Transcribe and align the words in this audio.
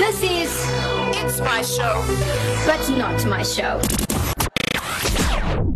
This 0.00 0.22
is 0.22 0.66
It's 1.22 1.40
my 1.40 1.60
show. 1.60 2.02
But 2.64 2.88
Not 2.96 3.22
My 3.26 3.42
Show. 3.42 3.82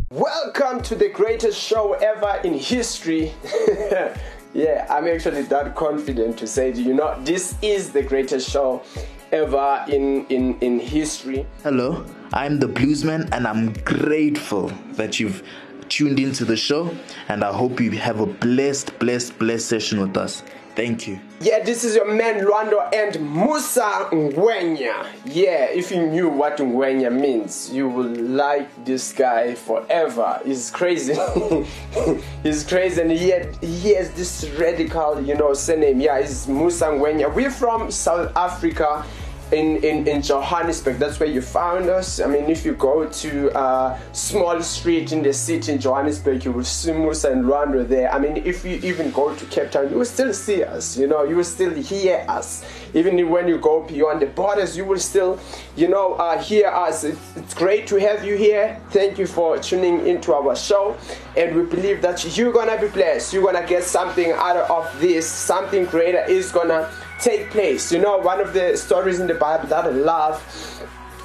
Welcome 0.09 0.81
to 0.81 0.95
the 0.95 1.11
greatest 1.11 1.61
show 1.61 1.93
ever 1.93 2.41
in 2.43 2.55
history. 2.55 3.35
yeah, 4.55 4.87
I'm 4.89 5.07
actually 5.09 5.43
that 5.43 5.75
confident 5.75 6.39
to 6.39 6.47
say, 6.47 6.73
you 6.73 6.95
know, 6.95 7.21
this 7.23 7.55
is 7.61 7.93
the 7.93 8.03
greatest 8.03 8.49
show 8.49 8.83
ever 9.31 9.85
in, 9.89 10.25
in, 10.29 10.59
in 10.61 10.81
history. 10.81 11.47
Hello, 11.63 12.07
I'm 12.33 12.59
the 12.59 12.69
Bluesman, 12.69 13.29
and 13.31 13.47
I'm 13.47 13.75
grateful 13.85 14.73
that 14.93 15.21
you've 15.21 15.43
tuned 15.91 16.19
into 16.19 16.47
the 16.47 16.57
show. 16.57 16.97
And 17.29 17.45
I 17.45 17.53
hope 17.53 17.79
you 17.79 17.91
have 17.91 18.21
a 18.21 18.27
blessed, 18.27 18.99
blessed, 18.99 19.39
blessed 19.39 19.67
session 19.69 20.01
with 20.01 20.17
us. 20.17 20.43
Thank 20.75 21.07
you. 21.07 21.21
Yeah, 21.41 21.63
this 21.63 21.85
is 21.85 21.95
your 21.95 22.13
man 22.13 22.45
Luando 22.45 22.93
and 22.93 23.21
Musa 23.33 24.09
Ngwenya. 24.11 25.07
Yeah, 25.25 25.67
if 25.67 25.93
you 25.93 26.05
knew 26.07 26.29
what 26.29 26.57
Ngwenya 26.59 27.13
means, 27.13 27.71
you 27.71 27.89
would 27.89 28.17
like 28.19 28.85
this 28.85 29.13
guy 29.13 29.55
forever. 29.55 30.41
He's 30.45 30.71
crazy. 30.71 31.15
he's 32.43 32.65
crazy 32.65 33.03
and 33.03 33.11
he, 33.13 33.33
he 33.61 33.95
has 33.95 34.11
this 34.13 34.51
radical, 34.59 35.21
you 35.21 35.37
know, 35.37 35.55
surname. 35.55 36.01
Yeah, 36.01 36.19
it's 36.19 36.49
Musa 36.49 36.87
Ngwenya. 36.87 37.33
We're 37.33 37.53
from 37.53 37.93
South 37.93 38.37
Africa 38.37 39.05
in, 39.53 39.77
in, 39.85 40.07
in 40.07 40.23
Johannesburg. 40.23 40.99
That's 40.99 41.21
where 41.21 41.29
you 41.29 41.41
found 41.41 41.89
us. 41.89 42.21
I 42.21 42.27
mean, 42.27 42.51
if 42.51 42.65
you 42.65 42.75
go 42.75 43.09
to 43.09 43.59
a 43.59 44.01
small 44.13 44.61
street 44.63 45.13
in 45.13 45.23
the 45.23 45.33
city 45.33 45.73
in 45.73 45.79
Johannesburg, 45.79 46.45
you 46.45 46.53
will 46.53 46.65
see 46.65 46.93
Musa 46.93 47.33
and 47.33 47.45
Lwando 47.45 47.87
there. 47.87 48.13
I 48.13 48.19
mean, 48.19 48.39
if 48.39 48.65
you 48.65 48.77
even 48.83 49.11
go 49.11 49.35
to 49.35 49.45
Cape 49.47 49.71
Town, 49.71 49.91
you 49.91 49.99
will 49.99 50.05
still 50.05 50.33
see 50.33 50.63
us. 50.63 50.97
You 50.97 51.07
know, 51.07 51.25
you 51.25 51.37
will 51.37 51.45
still 51.45 51.75
hear 51.75 52.25
us. 52.29 52.65
Even 52.95 53.29
when 53.31 53.49
you 53.49 53.59
go 53.59 53.83
beyond 53.83 54.23
the 54.23 54.27
borders, 54.27 54.77
you 54.77 54.85
will 54.85 54.99
still, 54.99 55.39
you 55.77 55.89
know, 55.89 56.15
uh, 56.15 56.39
hear 56.39 56.69
us. 56.69 57.05
It's, 57.05 57.37
it's 57.37 57.55
great 57.55 57.87
to 57.89 57.97
have 57.97 58.25
you 58.25 58.37
here. 58.37 58.81
Thank 58.91 59.19
you 59.19 59.27
for 59.27 59.59
tuning 59.59 60.07
into 60.07 60.33
our 60.33 60.55
show. 60.57 60.97
And 61.37 61.57
we 61.57 61.65
believe 61.65 62.03
that 62.03 62.37
you're 62.37 62.53
gonna 62.53 62.81
be 62.81 62.89
blessed. 62.89 63.33
You're 63.33 63.45
gonna 63.45 63.67
get 63.67 63.85
something 63.85 64.31
out 64.33 64.57
of 64.57 65.01
this. 65.01 65.29
Something 65.29 65.85
greater 65.87 66.25
is 66.25 66.53
gonna 66.53 66.91
take 67.25 67.51
place. 67.51 67.91
You 67.91 68.01
know, 68.01 68.19
one 68.19 68.41
of 68.41 68.53
the 68.53 68.77
stories 68.77 69.19
in 69.19 69.27
the 69.27 69.35
Bible 69.35 69.67
that 69.69 69.87
I 69.87 69.89
love, 69.89 70.43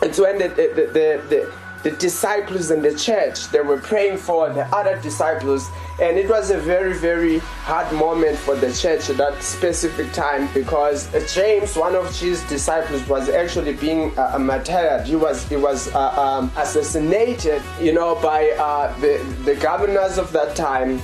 it's 0.01 0.17
when 0.17 0.37
the, 0.39 0.47
the, 0.47 0.67
the, 0.77 1.27
the, 1.29 1.53
the 1.83 1.91
disciples 1.91 2.71
in 2.71 2.81
the 2.81 2.93
church 2.93 3.47
they 3.51 3.61
were 3.61 3.77
praying 3.77 4.17
for 4.17 4.49
the 4.49 4.65
other 4.75 4.99
disciples 5.01 5.69
and 6.01 6.17
it 6.17 6.29
was 6.29 6.51
a 6.51 6.57
very 6.57 6.91
very 6.91 7.39
hard 7.39 7.89
moment 7.93 8.37
for 8.37 8.53
the 8.55 8.69
church 8.73 9.09
at 9.09 9.15
that 9.15 9.41
specific 9.41 10.11
time 10.11 10.49
because 10.53 11.07
james 11.33 11.77
one 11.77 11.95
of 11.95 12.13
his 12.19 12.43
disciples 12.49 13.07
was 13.07 13.29
actually 13.29 13.71
being 13.75 14.11
uh, 14.19 14.37
martyred 14.37 15.05
he 15.05 15.15
was 15.15 15.47
he 15.47 15.55
was 15.55 15.87
uh, 15.95 16.21
um, 16.21 16.51
assassinated 16.57 17.61
you 17.79 17.93
know 17.93 18.13
by 18.15 18.49
uh, 18.59 18.93
the, 18.99 19.17
the 19.45 19.55
governors 19.55 20.17
of 20.17 20.33
that 20.33 20.57
time 20.57 20.99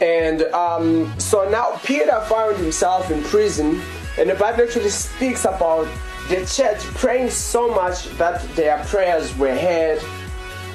and 0.00 0.42
um, 0.54 1.12
so 1.18 1.48
now 1.50 1.78
Peter 1.84 2.20
found 2.22 2.56
himself 2.56 3.10
in 3.10 3.22
prison, 3.24 3.80
and 4.18 4.30
the 4.30 4.34
Bible 4.34 4.62
actually 4.62 4.88
speaks 4.88 5.44
about 5.44 5.88
the 6.28 6.46
church 6.46 6.80
praying 6.94 7.30
so 7.30 7.74
much 7.74 8.08
that 8.16 8.40
their 8.54 8.82
prayers 8.84 9.36
were 9.36 9.54
heard 9.54 10.00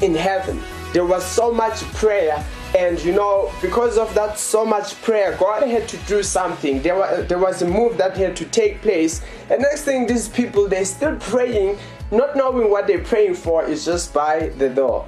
in 0.01 0.13
heaven. 0.13 0.61
There 0.93 1.05
was 1.05 1.25
so 1.25 1.51
much 1.51 1.81
prayer, 1.93 2.45
and 2.77 3.03
you 3.03 3.13
know, 3.13 3.51
because 3.61 3.97
of 3.97 4.13
that 4.13 4.37
so 4.37 4.63
much 4.63 5.01
prayer, 5.01 5.35
God 5.39 5.63
had 5.63 5.87
to 5.89 5.97
do 6.05 6.21
something. 6.21 6.81
There 6.81 6.95
was, 6.95 7.27
there 7.27 7.39
was 7.39 7.61
a 7.61 7.67
move 7.67 7.97
that 7.97 8.15
had 8.15 8.35
to 8.37 8.45
take 8.45 8.81
place. 8.81 9.21
And 9.49 9.61
next 9.61 9.83
thing, 9.83 10.05
these 10.05 10.29
people 10.29 10.67
they're 10.67 10.85
still 10.85 11.15
praying, 11.17 11.77
not 12.11 12.35
knowing 12.35 12.69
what 12.69 12.85
they're 12.85 13.03
praying 13.03 13.35
for, 13.35 13.65
is 13.65 13.85
just 13.85 14.13
by 14.13 14.49
the 14.57 14.69
door. 14.69 15.07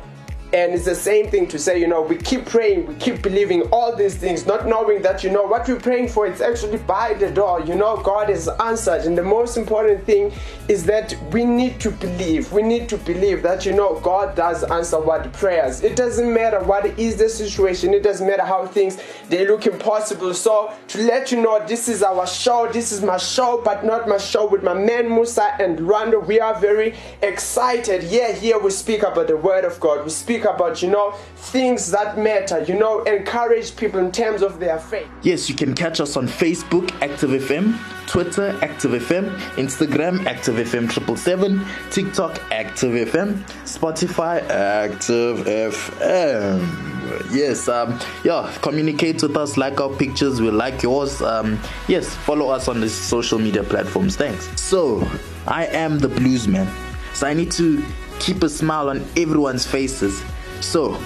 And 0.53 0.73
it's 0.73 0.85
the 0.85 0.95
same 0.95 1.29
thing 1.29 1.47
to 1.49 1.59
say, 1.59 1.79
you 1.79 1.87
know, 1.87 2.01
we 2.01 2.15
keep 2.15 2.45
praying, 2.45 2.87
we 2.87 2.95
keep 2.95 3.21
believing 3.21 3.63
all 3.63 3.93
these 3.93 4.15
things, 4.15 4.45
not 4.45 4.65
knowing 4.65 5.01
that, 5.01 5.21
you 5.23 5.29
know, 5.29 5.43
what 5.43 5.67
we're 5.67 5.79
praying 5.79 6.07
for, 6.07 6.25
it's 6.25 6.39
actually 6.39 6.77
by 6.77 7.15
the 7.15 7.29
door. 7.29 7.61
You 7.61 7.75
know, 7.75 7.97
God 7.97 8.29
has 8.29 8.47
answered. 8.47 9.01
And 9.01 9.17
the 9.17 9.23
most 9.23 9.57
important 9.57 10.05
thing 10.05 10.31
is 10.69 10.85
that 10.85 11.13
we 11.31 11.43
need 11.43 11.81
to 11.81 11.91
believe. 11.91 12.51
We 12.53 12.61
need 12.61 12.87
to 12.89 12.97
believe 12.97 13.43
that, 13.43 13.65
you 13.65 13.73
know, 13.73 13.99
God 13.99 14.35
does 14.35 14.63
answer 14.63 14.99
what 14.99 15.31
prayers. 15.33 15.83
It 15.83 15.97
doesn't 15.97 16.33
matter 16.33 16.61
what 16.63 16.85
is 16.97 17.17
the 17.17 17.27
situation, 17.27 17.93
it 17.93 18.03
doesn't 18.03 18.25
matter 18.25 18.43
how 18.43 18.67
things 18.67 18.97
they 19.27 19.45
look 19.45 19.65
impossible. 19.65 20.33
So 20.33 20.73
to 20.87 21.03
let 21.03 21.31
you 21.31 21.41
know, 21.41 21.65
this 21.67 21.89
is 21.89 22.03
our 22.03 22.25
show, 22.25 22.71
this 22.71 22.91
is 22.93 23.01
my 23.01 23.17
show, 23.17 23.61
but 23.63 23.83
not 23.83 24.07
my 24.07 24.17
show 24.17 24.47
with 24.47 24.63
my 24.63 24.73
man 24.73 25.09
Musa 25.09 25.55
and 25.59 25.79
Lwando. 25.79 26.25
We 26.25 26.39
are 26.39 26.57
very 26.59 26.95
excited. 27.21 28.03
Yeah, 28.03 28.31
here 28.31 28.57
we 28.59 28.71
speak 28.71 29.03
about 29.03 29.27
the 29.27 29.37
word 29.37 29.65
of 29.65 29.79
God. 29.79 30.05
We 30.05 30.09
speak 30.11 30.36
speak 30.37 30.45
about, 30.49 30.81
you 30.83 30.89
know, 30.89 31.11
things 31.35 31.89
that 31.91 32.17
matter, 32.17 32.61
you 32.63 32.77
know, 32.77 33.01
encourage 33.03 33.75
people 33.75 33.99
in 33.99 34.11
terms 34.11 34.41
of 34.41 34.59
their 34.59 34.77
faith. 34.77 35.07
Yes, 35.23 35.49
you 35.49 35.55
can 35.55 35.73
catch 35.73 35.99
us 35.99 36.15
on 36.15 36.27
Facebook, 36.27 36.91
Active 37.01 37.31
FM, 37.31 37.77
Twitter, 38.07 38.57
Active 38.61 38.91
FM, 38.91 39.35
Instagram, 39.55 40.25
Active 40.27 40.55
FM 40.55 40.89
triple 40.89 41.15
seven, 41.17 41.65
TikTok, 41.89 42.39
Active 42.51 43.07
FM, 43.07 43.41
Spotify, 43.63 44.47
Active 44.49 45.45
FM. 45.45 47.33
Yes, 47.33 47.67
um, 47.67 47.99
yeah, 48.23 48.55
communicate 48.61 49.23
with 49.23 49.35
us, 49.37 49.57
like 49.57 49.81
our 49.81 49.89
pictures, 49.95 50.39
we 50.39 50.51
like 50.51 50.83
yours. 50.83 51.21
Um, 51.21 51.59
yes, 51.87 52.13
follow 52.15 52.49
us 52.49 52.67
on 52.67 52.79
the 52.79 52.89
social 52.89 53.39
media 53.39 53.63
platforms. 53.63 54.15
Thanks. 54.15 54.49
So, 54.61 55.09
I 55.47 55.65
am 55.67 55.97
the 55.97 56.09
blues 56.09 56.47
man. 56.47 56.67
So 57.13 57.25
I 57.25 57.33
need 57.33 57.51
to 57.53 57.83
keep 58.19 58.43
a 58.43 58.49
smile 58.49 58.89
on 58.89 59.05
everyone's 59.15 59.65
faces. 59.65 60.23
So, 60.61 60.99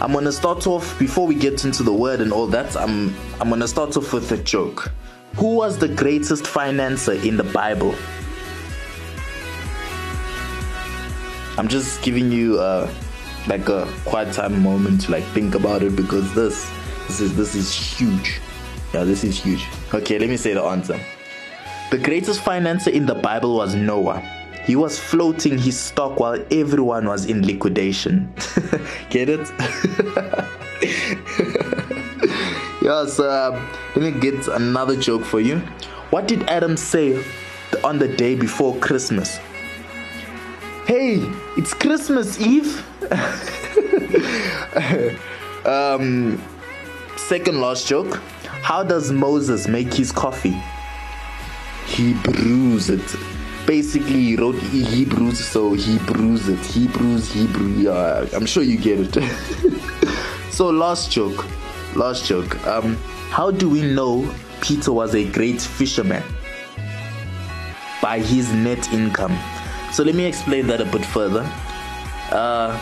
I'm 0.00 0.12
gonna 0.12 0.32
start 0.32 0.66
off 0.66 0.98
before 0.98 1.26
we 1.26 1.34
get 1.34 1.64
into 1.66 1.82
the 1.82 1.92
word 1.92 2.20
and 2.20 2.32
all 2.32 2.46
that. 2.46 2.74
I'm 2.76 3.14
I'm 3.38 3.50
gonna 3.50 3.68
start 3.68 3.96
off 3.98 4.12
with 4.14 4.32
a 4.32 4.38
joke. 4.38 4.90
Who 5.36 5.56
was 5.56 5.76
the 5.76 5.88
greatest 5.88 6.46
financier 6.46 7.14
in 7.22 7.36
the 7.36 7.44
Bible? 7.44 7.94
I'm 11.58 11.68
just 11.68 12.00
giving 12.02 12.32
you 12.32 12.58
uh, 12.58 12.90
like 13.46 13.68
a 13.68 13.86
quiet 14.06 14.32
time 14.32 14.62
moment 14.62 15.02
to 15.02 15.12
like 15.12 15.24
think 15.34 15.54
about 15.54 15.82
it 15.82 15.94
because 15.94 16.34
this 16.34 16.70
this 17.06 17.20
is 17.20 17.36
this 17.36 17.54
is 17.54 17.70
huge. 17.70 18.40
Yeah, 18.94 19.04
this 19.04 19.22
is 19.22 19.38
huge. 19.38 19.66
Okay, 19.92 20.18
let 20.18 20.30
me 20.30 20.38
say 20.38 20.54
the 20.54 20.62
answer. 20.62 20.98
The 21.90 21.98
greatest 21.98 22.40
financier 22.40 22.94
in 22.94 23.04
the 23.04 23.14
Bible 23.14 23.56
was 23.56 23.74
Noah. 23.74 24.39
He 24.70 24.76
was 24.76 25.00
floating 25.00 25.58
his 25.58 25.76
stock 25.76 26.20
while 26.20 26.40
everyone 26.52 27.08
was 27.08 27.26
in 27.26 27.44
liquidation. 27.44 28.32
Get 29.10 29.28
it? 29.28 29.40
yes, 32.80 33.18
uh, 33.18 33.60
let 33.96 34.14
me 34.14 34.20
get 34.20 34.46
another 34.46 34.94
joke 34.94 35.24
for 35.24 35.40
you. 35.40 35.58
What 36.10 36.28
did 36.28 36.44
Adam 36.44 36.76
say 36.76 37.20
on 37.82 37.98
the 37.98 38.06
day 38.06 38.36
before 38.36 38.76
Christmas? 38.76 39.38
Hey, 40.86 41.16
it's 41.56 41.74
Christmas 41.74 42.40
Eve. 42.40 42.86
um, 45.66 46.40
second 47.16 47.60
last 47.60 47.88
joke. 47.88 48.20
How 48.62 48.84
does 48.84 49.10
Moses 49.10 49.66
make 49.66 49.92
his 49.92 50.12
coffee? 50.12 50.62
He 51.86 52.14
brews 52.14 52.88
it 52.88 53.16
basically 53.70 54.20
he 54.20 54.34
wrote 54.34 54.56
Hebrews, 54.56 55.38
so 55.38 55.74
Hebrews 55.74 56.48
it. 56.48 56.58
Hebrews, 56.58 57.30
Hebrew. 57.32 57.68
Yeah, 57.68 58.26
I'm 58.32 58.44
sure 58.44 58.64
you 58.64 58.76
get 58.76 58.98
it. 58.98 59.14
so 60.50 60.70
last 60.70 61.12
joke, 61.12 61.46
last 61.94 62.24
joke. 62.24 62.50
Um, 62.66 62.96
how 63.30 63.52
do 63.52 63.70
we 63.70 63.82
know 63.82 64.28
Peter 64.60 64.92
was 64.92 65.14
a 65.14 65.24
great 65.30 65.60
fisherman? 65.60 66.24
By 68.02 68.18
his 68.18 68.52
net 68.52 68.92
income. 68.92 69.38
So 69.92 70.02
let 70.02 70.16
me 70.16 70.24
explain 70.24 70.66
that 70.66 70.80
a 70.80 70.86
bit 70.86 71.06
further. 71.06 71.48
Uh, 72.32 72.76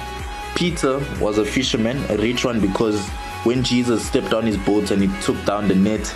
Peter 0.55 1.01
was 1.21 1.37
a 1.37 1.45
fisherman, 1.45 1.99
a 2.09 2.17
rich 2.17 2.47
one, 2.47 2.63
because 2.63 3.07
when 3.45 3.63
Jesus 3.63 4.07
stepped 4.07 4.33
on 4.33 4.47
his 4.47 4.57
boat 4.57 4.91
and 4.91 5.03
he 5.03 5.21
took 5.21 5.37
down 5.45 5.69
the 5.69 5.75
net, 5.75 6.07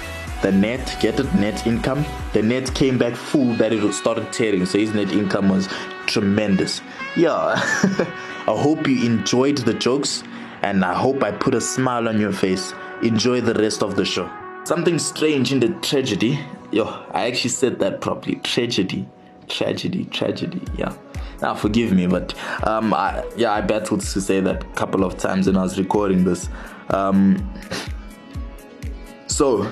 the 0.42 0.52
net, 0.52 0.96
get 1.00 1.18
it, 1.18 1.32
net 1.34 1.66
income. 1.66 2.04
The 2.32 2.42
net 2.42 2.74
came 2.74 2.98
back 2.98 3.14
full 3.14 3.54
that 3.54 3.72
it 3.72 3.92
started 3.92 4.32
tearing. 4.32 4.66
So 4.66 4.78
his 4.78 4.92
net 4.92 5.12
income 5.12 5.48
was 5.48 5.68
tremendous. 6.06 6.80
Yeah. 7.16 7.54
I 7.56 8.54
hope 8.56 8.88
you 8.88 9.06
enjoyed 9.06 9.58
the 9.58 9.74
jokes 9.74 10.24
and 10.62 10.84
I 10.84 10.94
hope 10.94 11.22
I 11.22 11.30
put 11.30 11.54
a 11.54 11.60
smile 11.60 12.08
on 12.08 12.20
your 12.20 12.32
face. 12.32 12.74
Enjoy 13.02 13.40
the 13.40 13.54
rest 13.54 13.82
of 13.82 13.96
the 13.96 14.04
show. 14.04 14.30
Something 14.64 14.98
strange 14.98 15.52
in 15.52 15.60
the 15.60 15.68
tragedy. 15.80 16.38
Yo, 16.70 16.84
I 17.10 17.26
actually 17.26 17.50
said 17.50 17.78
that 17.78 18.00
properly. 18.00 18.36
Tragedy. 18.36 19.08
Tragedy, 19.48 20.04
tragedy. 20.06 20.62
Yeah. 20.76 20.94
Now 21.40 21.54
forgive 21.54 21.92
me, 21.92 22.06
but 22.06 22.34
um, 22.66 22.94
I, 22.94 23.24
yeah, 23.36 23.52
I 23.52 23.60
battled 23.60 24.00
to 24.00 24.20
say 24.20 24.40
that 24.40 24.62
a 24.62 24.66
couple 24.74 25.04
of 25.04 25.18
times 25.18 25.46
when 25.46 25.56
I 25.56 25.62
was 25.62 25.78
recording 25.78 26.24
this. 26.24 26.48
Um, 26.90 27.52
so 29.26 29.68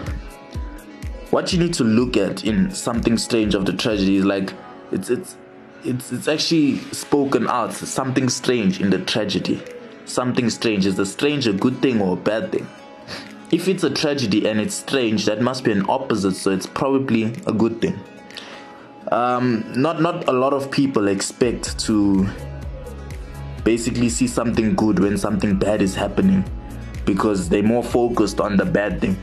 what 1.30 1.52
you 1.52 1.58
need 1.58 1.74
to 1.74 1.84
look 1.84 2.16
at 2.16 2.44
in 2.44 2.70
something 2.72 3.16
strange 3.16 3.54
of 3.54 3.64
the 3.64 3.72
tragedy 3.72 4.16
is 4.16 4.24
like 4.24 4.52
it's 4.90 5.10
it's 5.10 5.36
it's 5.84 6.12
it's 6.12 6.28
actually 6.28 6.78
spoken 6.92 7.48
out 7.48 7.72
something 7.72 8.28
strange 8.28 8.80
in 8.80 8.90
the 8.90 8.98
tragedy. 8.98 9.62
Something 10.04 10.50
strange. 10.50 10.86
Is 10.86 10.96
the 10.96 11.06
strange 11.06 11.46
a 11.46 11.52
good 11.52 11.80
thing 11.80 12.00
or 12.02 12.14
a 12.14 12.16
bad 12.16 12.50
thing? 12.50 12.68
If 13.52 13.68
it's 13.68 13.84
a 13.84 13.90
tragedy 13.90 14.48
and 14.48 14.60
it's 14.60 14.74
strange 14.74 15.24
that 15.26 15.40
must 15.40 15.64
be 15.64 15.72
an 15.72 15.88
opposite 15.88 16.34
so 16.34 16.50
it's 16.50 16.66
probably 16.66 17.24
a 17.46 17.52
good 17.52 17.80
thing. 17.80 17.98
Um, 19.12 19.72
not 19.74 20.00
not 20.00 20.28
a 20.28 20.32
lot 20.32 20.52
of 20.52 20.70
people 20.70 21.08
expect 21.08 21.78
to 21.86 22.28
basically 23.64 24.08
see 24.08 24.26
something 24.26 24.74
good 24.74 24.98
when 24.98 25.16
something 25.16 25.58
bad 25.58 25.82
is 25.82 25.94
happening 25.94 26.44
because 27.04 27.48
they're 27.48 27.62
more 27.62 27.82
focused 27.84 28.40
on 28.40 28.56
the 28.56 28.64
bad 28.64 29.00
thing 29.00 29.16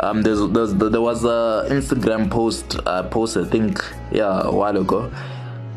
um, 0.00 0.22
there's, 0.22 0.40
there's, 0.50 0.74
there 0.74 1.00
was 1.00 1.24
a 1.24 1.66
Instagram 1.70 2.30
post 2.30 2.78
uh, 2.86 3.02
post 3.04 3.36
I 3.36 3.44
think 3.44 3.84
yeah 4.10 4.42
a 4.44 4.50
while 4.52 4.76
ago 4.76 5.12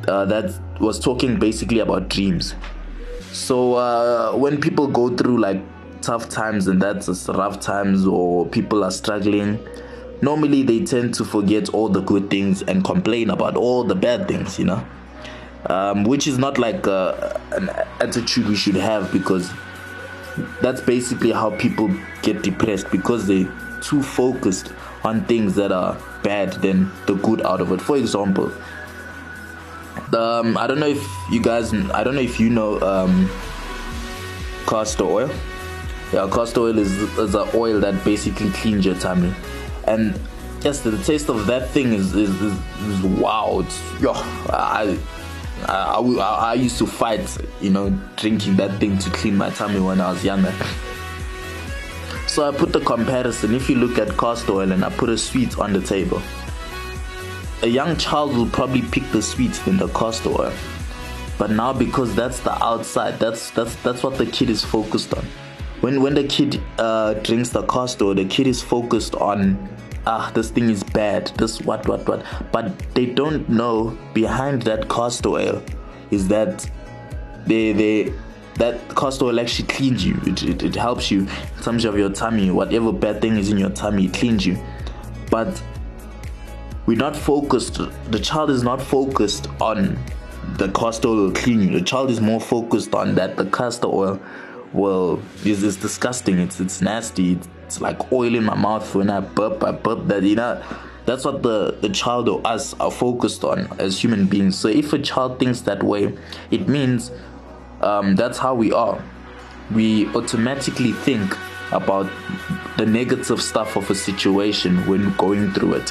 uh, 0.07 0.25
that 0.25 0.53
was 0.79 0.99
talking 0.99 1.39
basically 1.39 1.79
about 1.79 2.09
dreams. 2.09 2.55
So 3.31 3.75
uh, 3.75 4.33
when 4.35 4.61
people 4.61 4.87
go 4.87 5.15
through 5.15 5.39
like 5.39 5.61
tough 6.01 6.29
times 6.29 6.67
and 6.67 6.81
that's 6.81 7.27
rough 7.29 7.59
times 7.59 8.05
or 8.05 8.45
people 8.47 8.83
are 8.83 8.91
struggling, 8.91 9.59
normally 10.21 10.63
they 10.63 10.83
tend 10.85 11.13
to 11.15 11.25
forget 11.25 11.69
all 11.69 11.89
the 11.89 12.01
good 12.01 12.29
things 12.29 12.61
and 12.61 12.83
complain 12.83 13.29
about 13.29 13.57
all 13.57 13.83
the 13.83 13.95
bad 13.95 14.27
things, 14.27 14.59
you 14.59 14.65
know. 14.65 14.85
Um, 15.67 16.03
which 16.03 16.27
is 16.27 16.37
not 16.37 16.59
like 16.59 16.87
uh, 16.87 17.39
an 17.53 17.69
attitude 17.99 18.47
we 18.47 18.55
should 18.55 18.75
have 18.75 19.11
because 19.11 19.51
that's 20.61 20.79
basically 20.81 21.31
how 21.31 21.57
people 21.57 21.89
get 22.21 22.43
depressed 22.43 22.91
because 22.91 23.25
they 23.25 23.47
too 23.81 24.01
focused 24.01 24.71
on 25.03 25.23
things 25.25 25.55
that 25.55 25.71
are 25.71 25.97
bad 26.23 26.53
than 26.53 26.91
the 27.05 27.15
good 27.15 27.41
out 27.45 27.61
of 27.61 27.71
it. 27.71 27.81
For 27.81 27.97
example, 27.97 28.51
um, 30.13 30.57
I 30.57 30.67
don't 30.67 30.79
know 30.79 30.87
if 30.87 31.05
you 31.31 31.41
guys, 31.41 31.73
I 31.73 32.03
don't 32.03 32.15
know 32.15 32.21
if 32.21 32.39
you 32.39 32.49
know 32.49 32.79
um, 32.81 33.29
castor 34.67 35.03
oil. 35.03 35.31
Yeah, 36.13 36.29
castor 36.31 36.61
oil 36.61 36.77
is, 36.77 36.91
is 36.91 37.35
an 37.35 37.49
oil 37.53 37.79
that 37.79 38.03
basically 38.05 38.49
cleans 38.51 38.85
your 38.85 38.95
tummy, 38.95 39.33
and 39.87 40.19
yes, 40.61 40.81
the 40.81 40.97
taste 41.03 41.29
of 41.29 41.47
that 41.47 41.69
thing 41.69 41.93
is 41.93 42.15
is, 42.15 42.29
is, 42.41 42.53
is 42.87 43.03
wow. 43.03 43.61
It's, 43.63 44.01
yo, 44.01 44.11
I, 44.13 44.97
I, 45.67 45.99
I, 45.99 46.51
I 46.51 46.53
used 46.53 46.77
to 46.77 46.85
fight, 46.85 47.37
you 47.61 47.71
know, 47.71 47.89
drinking 48.15 48.57
that 48.57 48.79
thing 48.79 48.97
to 48.99 49.09
clean 49.09 49.35
my 49.35 49.49
tummy 49.49 49.79
when 49.79 49.99
I 49.99 50.11
was 50.11 50.23
younger. 50.23 50.53
So 52.27 52.47
I 52.47 52.55
put 52.55 52.73
the 52.73 52.81
comparison. 52.81 53.53
If 53.53 53.69
you 53.69 53.75
look 53.75 53.97
at 53.97 54.17
castor 54.17 54.53
oil 54.53 54.71
and 54.71 54.83
I 54.83 54.89
put 54.89 55.09
a 55.09 55.17
sweet 55.17 55.57
on 55.57 55.73
the 55.73 55.81
table, 55.81 56.21
a 57.61 57.67
young 57.67 57.95
child 57.97 58.35
will 58.35 58.49
probably 58.49 58.81
pick 58.81 59.09
the 59.11 59.21
sweet 59.21 59.53
than 59.65 59.77
the 59.77 59.87
castor 59.89 60.29
oil. 60.29 60.53
But 61.37 61.51
now 61.51 61.73
because 61.73 62.15
that's 62.15 62.39
the 62.39 62.53
outside, 62.63 63.19
that's 63.19 63.51
that's 63.51 63.75
that's 63.77 64.03
what 64.03 64.17
the 64.17 64.25
kid 64.25 64.49
is 64.49 64.63
focused 64.63 65.13
on. 65.13 65.25
When 65.81 66.01
when 66.01 66.13
the 66.13 66.23
kid 66.23 66.61
uh, 66.77 67.15
drinks 67.15 67.49
the 67.49 67.63
castor, 67.63 68.05
oil, 68.05 68.15
the 68.15 68.25
kid 68.25 68.47
is 68.47 68.61
focused 68.61 69.15
on 69.15 69.57
ah 70.07 70.31
this 70.33 70.49
thing 70.49 70.69
is 70.69 70.83
bad, 70.83 71.27
this 71.37 71.61
what 71.61 71.87
what 71.87 72.07
what. 72.07 72.23
But 72.51 72.77
they 72.95 73.05
don't 73.05 73.47
know 73.49 73.97
behind 74.13 74.61
that 74.63 74.89
castor 74.89 75.29
oil 75.29 75.63
is 76.11 76.27
that 76.29 76.69
they 77.45 77.73
they 77.73 78.13
that 78.55 78.95
castor 78.95 79.25
oil 79.25 79.39
actually 79.39 79.67
cleans 79.67 80.05
you. 80.05 80.19
It, 80.25 80.43
it, 80.43 80.63
it 80.63 80.75
helps 80.75 81.11
you 81.11 81.21
in 81.21 81.63
terms 81.63 81.85
of 81.85 81.97
your 81.97 82.09
tummy. 82.09 82.51
Whatever 82.51 82.91
bad 82.91 83.21
thing 83.21 83.37
is 83.37 83.49
in 83.49 83.57
your 83.57 83.69
tummy, 83.71 84.05
it 84.05 84.13
cleans 84.13 84.45
you. 84.45 84.57
But 85.29 85.61
we're 86.85 86.97
not 86.97 87.15
focused. 87.15 87.79
The 88.11 88.19
child 88.19 88.49
is 88.49 88.63
not 88.63 88.81
focused 88.81 89.47
on 89.59 89.97
the 90.57 90.69
castor 90.69 91.09
oil 91.09 91.31
clean 91.31 91.61
you. 91.61 91.79
The 91.79 91.85
child 91.85 92.09
is 92.11 92.21
more 92.21 92.39
focused 92.39 92.93
on 92.93 93.15
that 93.15 93.35
the 93.35 93.45
castor 93.45 93.87
oil 93.87 94.21
well 94.73 95.21
is, 95.43 95.63
is 95.63 95.75
disgusting. 95.75 96.39
It's 96.39 96.59
it's 96.59 96.81
nasty. 96.81 97.39
It's 97.65 97.81
like 97.81 98.11
oil 98.11 98.35
in 98.35 98.43
my 98.43 98.55
mouth 98.55 98.93
when 98.95 99.09
I 99.09 99.19
burp. 99.19 99.63
I 99.63 99.71
burp 99.71 100.07
that 100.07 100.23
you 100.23 100.35
know. 100.35 100.61
That's 101.05 101.23
what 101.23 101.43
the, 101.43 101.77
the 101.81 101.89
child 101.89 102.27
or 102.27 102.41
us 102.47 102.73
are 102.79 102.89
focused 102.89 103.43
on 103.43 103.67
as 103.79 104.03
human 104.03 104.25
beings. 104.25 104.57
So 104.57 104.67
if 104.67 104.91
a 104.91 104.97
child 104.97 105.37
thinks 105.37 105.61
that 105.61 105.83
way, 105.83 106.17
it 106.49 106.67
means 106.67 107.11
um, 107.81 108.15
that's 108.15 108.37
how 108.37 108.53
we 108.55 108.71
are. 108.71 109.01
We 109.73 110.07
automatically 110.15 110.91
think 110.91 111.35
about 111.71 112.09
the 112.77 112.85
negative 112.85 113.41
stuff 113.41 113.75
of 113.75 113.89
a 113.89 113.95
situation 113.95 114.85
when 114.87 115.13
going 115.15 115.51
through 115.51 115.75
it. 115.75 115.89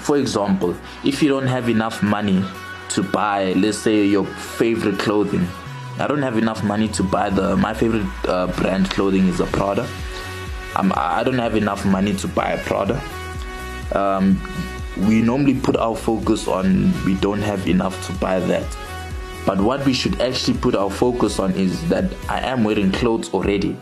For 0.00 0.16
example, 0.16 0.76
if 1.04 1.22
you 1.22 1.28
don't 1.28 1.46
have 1.46 1.68
enough 1.68 2.02
money 2.02 2.44
to 2.90 3.02
buy, 3.02 3.52
let's 3.54 3.78
say, 3.78 4.04
your 4.04 4.24
favorite 4.26 4.98
clothing, 4.98 5.46
I 5.98 6.06
don't 6.06 6.22
have 6.22 6.38
enough 6.38 6.62
money 6.62 6.88
to 6.88 7.02
buy 7.02 7.30
the 7.30 7.56
my 7.56 7.74
favorite 7.74 8.06
uh, 8.24 8.46
brand 8.46 8.90
clothing 8.90 9.26
is 9.28 9.40
a 9.40 9.46
Prada. 9.46 9.88
Um, 10.76 10.92
I 10.94 11.24
don't 11.24 11.38
have 11.38 11.56
enough 11.56 11.84
money 11.84 12.14
to 12.16 12.28
buy 12.28 12.52
a 12.52 12.64
Prada. 12.64 13.02
Um, 13.92 14.40
we 15.08 15.22
normally 15.22 15.54
put 15.54 15.76
our 15.76 15.96
focus 15.96 16.46
on 16.46 16.92
we 17.04 17.14
don't 17.14 17.40
have 17.40 17.66
enough 17.68 18.06
to 18.06 18.12
buy 18.14 18.38
that 18.40 18.66
but 19.48 19.58
what 19.62 19.82
we 19.86 19.94
should 19.94 20.20
actually 20.20 20.58
put 20.58 20.74
our 20.74 20.90
focus 20.90 21.38
on 21.38 21.52
is 21.52 21.88
that 21.88 22.04
I 22.28 22.40
am 22.40 22.64
wearing 22.64 22.92
clothes 22.92 23.32
already. 23.32 23.78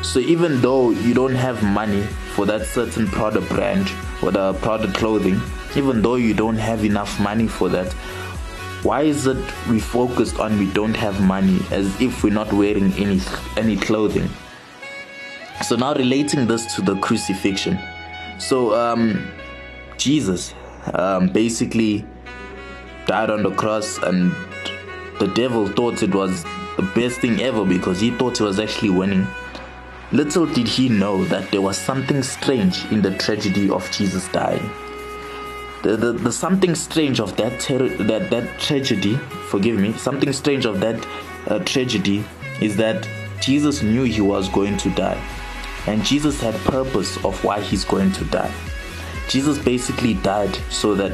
So 0.00 0.20
even 0.20 0.62
though 0.62 0.88
you 0.88 1.12
don't 1.12 1.34
have 1.34 1.62
money 1.62 2.00
for 2.34 2.46
that 2.46 2.64
certain 2.64 3.06
product 3.06 3.46
brand 3.50 3.92
or 4.22 4.30
the 4.30 4.54
product 4.54 4.94
clothing, 4.94 5.38
even 5.76 6.00
though 6.00 6.14
you 6.14 6.32
don't 6.32 6.56
have 6.56 6.82
enough 6.82 7.20
money 7.20 7.46
for 7.46 7.68
that, 7.68 7.92
why 8.82 9.02
is 9.02 9.26
it 9.26 9.36
we 9.68 9.80
focused 9.80 10.40
on 10.40 10.58
we 10.58 10.72
don't 10.72 10.96
have 10.96 11.20
money 11.20 11.60
as 11.70 12.00
if 12.00 12.24
we're 12.24 12.32
not 12.32 12.50
wearing 12.50 12.90
any 12.94 13.20
any 13.58 13.76
clothing? 13.76 14.30
So 15.62 15.76
now 15.76 15.92
relating 15.92 16.46
this 16.46 16.74
to 16.76 16.80
the 16.80 16.96
crucifixion. 17.00 17.78
So 18.38 18.74
um 18.74 19.30
Jesus 19.98 20.54
um 20.94 21.28
basically 21.28 22.06
died 23.04 23.28
on 23.28 23.42
the 23.42 23.50
cross 23.50 23.98
and 23.98 24.32
the 25.20 25.28
devil 25.28 25.68
thought 25.68 26.02
it 26.02 26.14
was 26.14 26.44
the 26.76 26.90
best 26.94 27.20
thing 27.20 27.42
ever 27.42 27.64
because 27.64 28.00
he 28.00 28.10
thought 28.10 28.38
he 28.38 28.42
was 28.42 28.58
actually 28.58 28.88
winning. 28.88 29.26
Little 30.12 30.46
did 30.46 30.66
he 30.66 30.88
know 30.88 31.24
that 31.26 31.50
there 31.50 31.60
was 31.60 31.76
something 31.76 32.22
strange 32.22 32.84
in 32.90 33.02
the 33.02 33.16
tragedy 33.18 33.68
of 33.68 33.88
Jesus 33.92 34.26
dying. 34.28 34.68
The, 35.82 35.96
the, 35.96 36.12
the 36.12 36.32
something 36.32 36.74
strange 36.74 37.20
of 37.20 37.36
that, 37.36 37.60
ter- 37.60 37.88
that 38.04 38.30
that 38.30 38.58
tragedy, 38.58 39.16
forgive 39.50 39.78
me, 39.78 39.92
something 39.92 40.32
strange 40.32 40.64
of 40.64 40.80
that 40.80 41.06
uh, 41.48 41.58
tragedy 41.60 42.24
is 42.62 42.76
that 42.78 43.06
Jesus 43.42 43.82
knew 43.82 44.04
he 44.04 44.22
was 44.22 44.48
going 44.48 44.78
to 44.78 44.90
die. 44.90 45.22
And 45.86 46.02
Jesus 46.02 46.40
had 46.40 46.54
purpose 46.64 47.22
of 47.24 47.44
why 47.44 47.60
he's 47.60 47.84
going 47.84 48.12
to 48.12 48.24
die. 48.24 48.52
Jesus 49.28 49.58
basically 49.58 50.14
died 50.14 50.54
so 50.70 50.94
that 50.94 51.12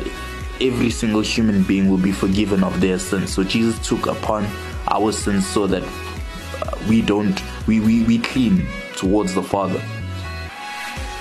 every 0.60 0.90
single 0.90 1.20
human 1.20 1.62
being 1.62 1.88
will 1.88 1.98
be 1.98 2.12
forgiven 2.12 2.64
of 2.64 2.80
their 2.80 2.98
sins. 2.98 3.32
So 3.32 3.44
Jesus 3.44 3.78
took 3.86 4.06
upon 4.06 4.46
our 4.88 5.12
sins 5.12 5.46
so 5.46 5.66
that 5.66 5.82
uh, 5.82 6.76
we 6.88 7.02
don't 7.02 7.40
we, 7.66 7.80
we 7.80 8.04
we 8.04 8.18
clean 8.18 8.66
towards 8.96 9.34
the 9.34 9.42
Father. 9.42 9.82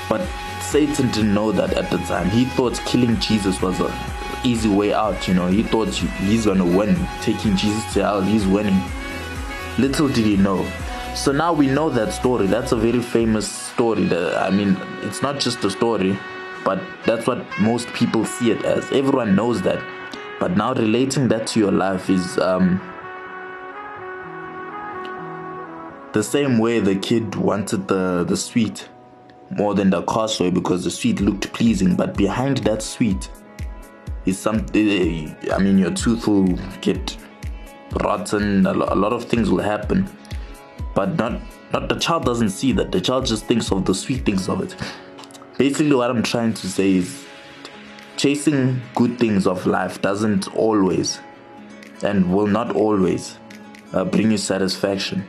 But 0.10 0.26
Satan 0.62 1.08
didn't 1.12 1.34
know 1.34 1.52
that 1.52 1.74
at 1.74 1.90
the 1.90 1.98
time. 1.98 2.30
He 2.30 2.46
thought 2.46 2.80
killing 2.86 3.20
Jesus 3.20 3.62
was 3.62 3.80
a 3.80 3.94
easy 4.44 4.70
way 4.70 4.94
out. 4.94 5.28
You 5.28 5.34
know, 5.34 5.48
he 5.48 5.64
thought 5.64 5.90
he's 5.90 6.46
gonna 6.46 6.66
win, 6.66 6.96
taking 7.22 7.56
Jesus 7.56 7.94
to 7.94 8.04
hell. 8.04 8.22
He's 8.22 8.46
winning. 8.46 8.80
Little 9.78 10.08
did 10.08 10.26
he 10.26 10.38
know. 10.38 10.66
So 11.16 11.32
now 11.32 11.54
we 11.54 11.68
know 11.68 11.90
that 11.90 12.14
story. 12.14 12.48
That's 12.48 12.72
a 12.72 12.76
very 12.78 13.02
famous 13.02 13.50
story. 13.50 14.06
That 14.06 14.42
I 14.42 14.50
mean, 14.50 14.78
it's 15.02 15.22
not 15.22 15.40
just 15.40 15.64
a 15.64 15.70
story 15.70 16.18
but 16.66 16.82
that's 17.06 17.28
what 17.28 17.46
most 17.60 17.88
people 17.94 18.26
see 18.26 18.52
it 18.52 18.66
as. 18.66 18.92
Everyone 18.92 19.36
knows 19.36 19.62
that. 19.62 19.82
But 20.40 20.58
now 20.58 20.74
relating 20.74 21.30
that 21.30 21.48
to 21.48 21.60
your 21.60 21.72
life 21.72 22.10
is 22.10 22.38
um, 22.40 22.82
the 26.12 26.24
same 26.24 26.58
way 26.58 26.80
the 26.80 26.96
kid 26.96 27.36
wanted 27.36 27.88
the, 27.88 28.26
the 28.28 28.36
sweet 28.36 28.90
more 29.52 29.76
than 29.76 29.92
the 29.92 30.02
castor 30.02 30.50
because 30.50 30.84
the 30.84 30.90
sweet 30.90 31.22
looked 31.22 31.54
pleasing, 31.54 31.96
but 31.96 32.18
behind 32.18 32.58
that 32.58 32.82
sweet 32.82 33.30
is 34.26 34.40
something. 34.40 35.38
I 35.54 35.60
mean, 35.60 35.78
your 35.78 35.92
tooth 35.92 36.28
will 36.28 36.48
get 36.82 37.16
rotten. 38.04 38.66
A 38.66 38.74
lot 38.74 39.14
of 39.14 39.26
things 39.26 39.52
will 39.52 39.64
happen, 39.64 40.10
but 40.96 41.16
not 41.16 41.40
not 41.72 41.90
the 41.90 41.96
child 41.96 42.26
doesn't 42.26 42.50
see 42.50 42.72
that. 42.72 42.92
The 42.92 43.00
child 43.00 43.28
just 43.28 43.46
thinks 43.46 43.72
of 43.72 43.86
the 43.86 43.94
sweet 43.94 44.26
things 44.26 44.50
of 44.50 44.62
it 44.62 44.76
basically 45.58 45.96
what 45.96 46.10
i'm 46.10 46.24
trying 46.24 46.54
to 46.54 46.68
say 46.68 46.96
is 46.96 47.26
chasing 48.18 48.82
good 48.96 49.18
things 49.20 49.48
of 49.48 49.66
life 49.66 50.02
doesn't 50.02 50.54
always 50.56 51.20
and 52.04 52.34
will 52.34 52.48
not 52.48 52.76
always 52.76 53.38
uh, 53.94 54.04
bring 54.04 54.32
you 54.32 54.38
satisfaction 54.38 55.28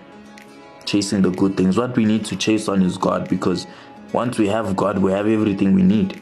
chasing 0.85 1.23
the 1.23 1.31
good 1.31 1.57
things 1.57 1.77
what 1.77 1.97
we 1.97 2.05
need 2.05 2.25
to 2.25 2.37
chase 2.37 2.69
on 2.69 2.83
is 2.83 2.97
god 2.97 3.29
because 3.29 3.67
once 4.13 4.39
we 4.39 4.47
have 4.47 4.77
god 4.77 4.99
we 4.99 5.11
have 5.11 5.27
everything 5.27 5.75
we 5.75 5.83
need 5.83 6.21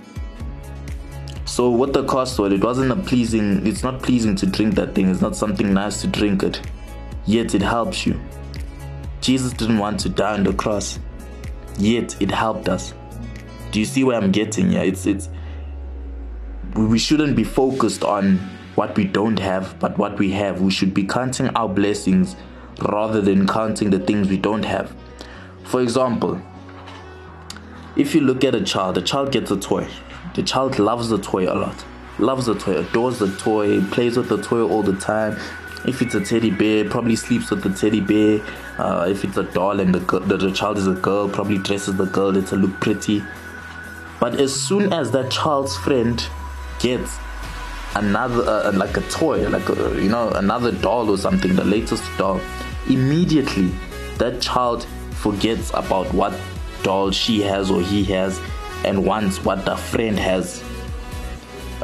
So 1.55 1.71
what 1.71 1.93
the 1.93 2.03
cost 2.05 2.37
was, 2.41 2.53
it 2.53 2.65
wasn't 2.65 2.91
a 2.91 2.97
pleasing. 2.97 3.65
It's 3.65 3.85
not 3.85 4.03
pleasing 4.03 4.35
to 4.37 4.47
drink 4.47 4.75
that 4.75 4.93
thing. 4.93 5.09
It's 5.09 5.21
not 5.21 5.37
something 5.37 5.73
nice 5.73 6.01
to 6.01 6.09
drink 6.09 6.43
it. 6.43 6.61
Yet 7.27 7.55
it 7.55 7.63
helps 7.63 8.05
you. 8.05 8.21
Jesus 9.21 9.53
didn't 9.53 9.79
want 9.79 10.01
to 10.01 10.09
die 10.09 10.35
on 10.35 10.43
the 10.43 10.53
cross. 10.53 10.99
Yet 11.79 12.21
it 12.21 12.31
helped 12.31 12.69
us. 12.69 12.93
Do 13.75 13.81
you 13.81 13.87
see 13.87 14.05
where 14.05 14.17
I'm 14.17 14.31
getting? 14.31 14.71
here? 14.71 14.85
it's 14.85 15.05
it's. 15.05 15.29
We 16.77 16.97
shouldn't 16.97 17.35
be 17.35 17.43
focused 17.43 18.05
on 18.05 18.39
what 18.77 18.97
we 18.97 19.05
don't 19.05 19.41
have, 19.41 19.77
but 19.81 19.99
what 19.99 20.17
we 20.17 20.31
have. 20.31 20.61
We 20.61 20.71
should 20.71 20.95
be 20.95 21.03
counting 21.03 21.49
our 21.57 21.69
blessings 21.69 22.37
rather 22.89 23.21
than 23.21 23.49
counting 23.49 23.91
the 23.91 23.99
things 23.99 24.29
we 24.29 24.37
don't 24.37 24.65
have. 24.65 24.95
For 25.65 25.83
example, 25.83 26.41
if 27.97 28.15
you 28.15 28.21
look 28.21 28.45
at 28.45 28.55
a 28.55 28.63
child, 28.63 28.97
a 28.97 29.03
child 29.03 29.33
gets 29.33 29.51
a 29.51 29.59
toy. 29.59 29.89
The 30.37 30.45
child 30.45 30.79
loves 30.79 31.09
the 31.09 31.19
toy 31.19 31.53
a 31.53 31.57
lot, 31.57 31.85
loves 32.21 32.47
the 32.47 32.55
toy, 32.55 32.77
adores 32.77 33.19
the 33.19 33.37
toy, 33.39 33.83
plays 33.87 34.17
with 34.17 34.29
the 34.29 34.41
toy 34.41 34.63
all 34.63 34.85
the 34.85 34.95
time. 35.01 35.37
If 35.85 36.01
it's 36.01 36.15
a 36.15 36.25
teddy 36.25 36.53
bear, 36.53 36.89
probably 36.89 37.17
sleeps 37.17 37.51
with 37.51 37.65
the 37.65 37.71
teddy 37.71 38.01
bear. 38.01 38.41
Uh, 38.79 39.09
if 39.09 39.25
it's 39.25 39.37
a 39.37 39.43
doll 39.43 39.81
and 39.81 39.93
the, 39.93 40.21
the, 40.21 40.37
the 40.37 40.53
child 40.53 40.79
is 40.79 40.87
a 40.87 40.95
girl, 40.95 41.29
probably 41.29 41.59
dresses 41.59 41.97
the 41.97 42.07
girl 42.07 42.41
to 42.41 42.57
look 42.57 42.79
pretty. 42.81 43.21
But 44.25 44.41
as 44.41 44.59
soon 44.59 44.91
as 44.91 45.11
that 45.11 45.31
child's 45.31 45.77
friend 45.77 46.17
gets 46.79 47.19
another 47.95 48.43
uh, 48.49 48.73
like 48.73 48.97
a 48.97 49.03
toy 49.03 49.47
like 49.51 49.69
a, 49.69 49.75
you 50.03 50.09
know 50.09 50.31
another 50.31 50.73
doll 50.73 51.11
or 51.11 51.19
something 51.19 51.55
the 51.55 51.63
latest 51.63 52.03
doll 52.17 52.41
immediately 52.89 53.71
that 54.17 54.41
child 54.41 54.87
forgets 55.11 55.69
about 55.75 56.11
what 56.15 56.33
doll 56.83 57.11
she 57.11 57.43
has 57.43 57.71
or 57.71 57.83
he 57.83 58.03
has 58.05 58.41
and 58.87 59.05
wants 59.05 59.45
what 59.45 59.67
the 59.67 59.77
friend 59.77 60.19
has. 60.19 60.65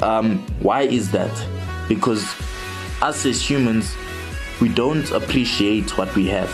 Um, 0.00 0.38
why 0.60 0.84
is 0.84 1.10
that? 1.10 1.46
Because 1.90 2.24
us 3.02 3.26
as 3.26 3.42
humans 3.42 3.94
we 4.62 4.70
don't 4.70 5.10
appreciate 5.10 5.98
what 5.98 6.16
we 6.16 6.26
have. 6.28 6.50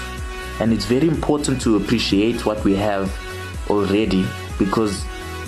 And 0.59 0.73
it's 0.73 0.87
very 0.87 1.07
important 1.07 1.63
to 1.63 1.77
appreciate 1.77 2.45
what 2.45 2.65
we 2.65 2.75
have 2.75 3.09
already 3.71 4.27
because 4.59 5.05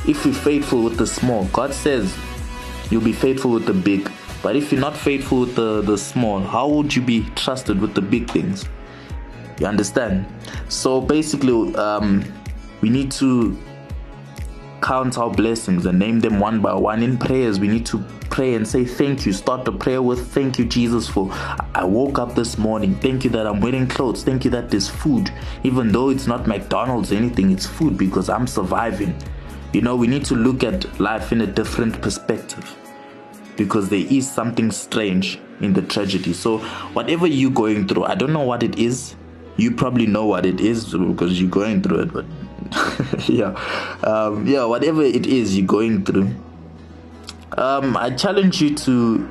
if 0.06 0.24
we're 0.24 0.32
faithful 0.32 0.82
with 0.84 0.96
the 0.96 1.06
small 1.06 1.44
god 1.46 1.72
says 1.72 2.16
you'll 2.90 3.02
be 3.02 3.12
faithful 3.12 3.50
with 3.50 3.66
the 3.66 3.72
big. 3.72 4.10
But 4.42 4.56
if 4.56 4.70
you're 4.70 4.80
not 4.80 4.96
faithful 4.96 5.40
with 5.40 5.56
the, 5.56 5.82
the 5.82 5.98
small, 5.98 6.40
how 6.40 6.68
would 6.68 6.94
you 6.94 7.02
be 7.02 7.24
trusted 7.34 7.80
with 7.80 7.94
the 7.94 8.00
big 8.00 8.30
things? 8.30 8.64
You 9.58 9.66
understand? 9.66 10.26
So 10.68 11.00
basically, 11.00 11.74
um, 11.74 12.24
we 12.80 12.88
need 12.88 13.10
to 13.12 13.58
count 14.80 15.18
our 15.18 15.30
blessings 15.30 15.86
and 15.86 15.98
name 15.98 16.20
them 16.20 16.38
one 16.38 16.60
by 16.60 16.72
one. 16.74 17.02
In 17.02 17.18
prayers, 17.18 17.58
we 17.58 17.66
need 17.66 17.84
to 17.86 17.98
pray 18.30 18.54
and 18.54 18.66
say 18.66 18.84
thank 18.84 19.26
you. 19.26 19.32
Start 19.32 19.64
the 19.64 19.72
prayer 19.72 20.00
with 20.00 20.32
thank 20.32 20.56
you, 20.56 20.64
Jesus, 20.64 21.08
for 21.08 21.28
I 21.74 21.84
woke 21.84 22.20
up 22.20 22.36
this 22.36 22.56
morning. 22.56 22.94
Thank 22.94 23.24
you 23.24 23.30
that 23.30 23.44
I'm 23.44 23.60
wearing 23.60 23.88
clothes. 23.88 24.22
Thank 24.22 24.44
you 24.44 24.52
that 24.52 24.70
there's 24.70 24.88
food. 24.88 25.32
Even 25.64 25.90
though 25.90 26.10
it's 26.10 26.28
not 26.28 26.46
McDonald's 26.46 27.10
or 27.10 27.16
anything, 27.16 27.50
it's 27.50 27.66
food 27.66 27.98
because 27.98 28.28
I'm 28.28 28.46
surviving. 28.46 29.20
You 29.72 29.82
know, 29.82 29.96
we 29.96 30.06
need 30.06 30.24
to 30.26 30.34
look 30.34 30.64
at 30.64 30.98
life 30.98 31.30
in 31.30 31.42
a 31.42 31.46
different 31.46 32.00
perspective 32.00 32.74
because 33.56 33.90
there 33.90 34.04
is 34.08 34.30
something 34.30 34.70
strange 34.70 35.38
in 35.60 35.74
the 35.74 35.82
tragedy. 35.82 36.32
So, 36.32 36.58
whatever 36.94 37.26
you're 37.26 37.50
going 37.50 37.86
through, 37.86 38.04
I 38.04 38.14
don't 38.14 38.32
know 38.32 38.44
what 38.44 38.62
it 38.62 38.78
is. 38.78 39.14
You 39.56 39.72
probably 39.72 40.06
know 40.06 40.24
what 40.24 40.46
it 40.46 40.60
is 40.60 40.94
because 40.94 41.38
you're 41.38 41.50
going 41.50 41.82
through 41.82 42.00
it, 42.00 42.12
but 42.12 42.24
yeah, 43.28 43.50
um, 44.04 44.46
yeah, 44.46 44.64
whatever 44.64 45.02
it 45.02 45.26
is 45.26 45.58
you're 45.58 45.66
going 45.66 46.04
through, 46.04 46.34
um, 47.58 47.96
I 47.96 48.10
challenge 48.10 48.62
you 48.62 48.74
to 48.76 49.28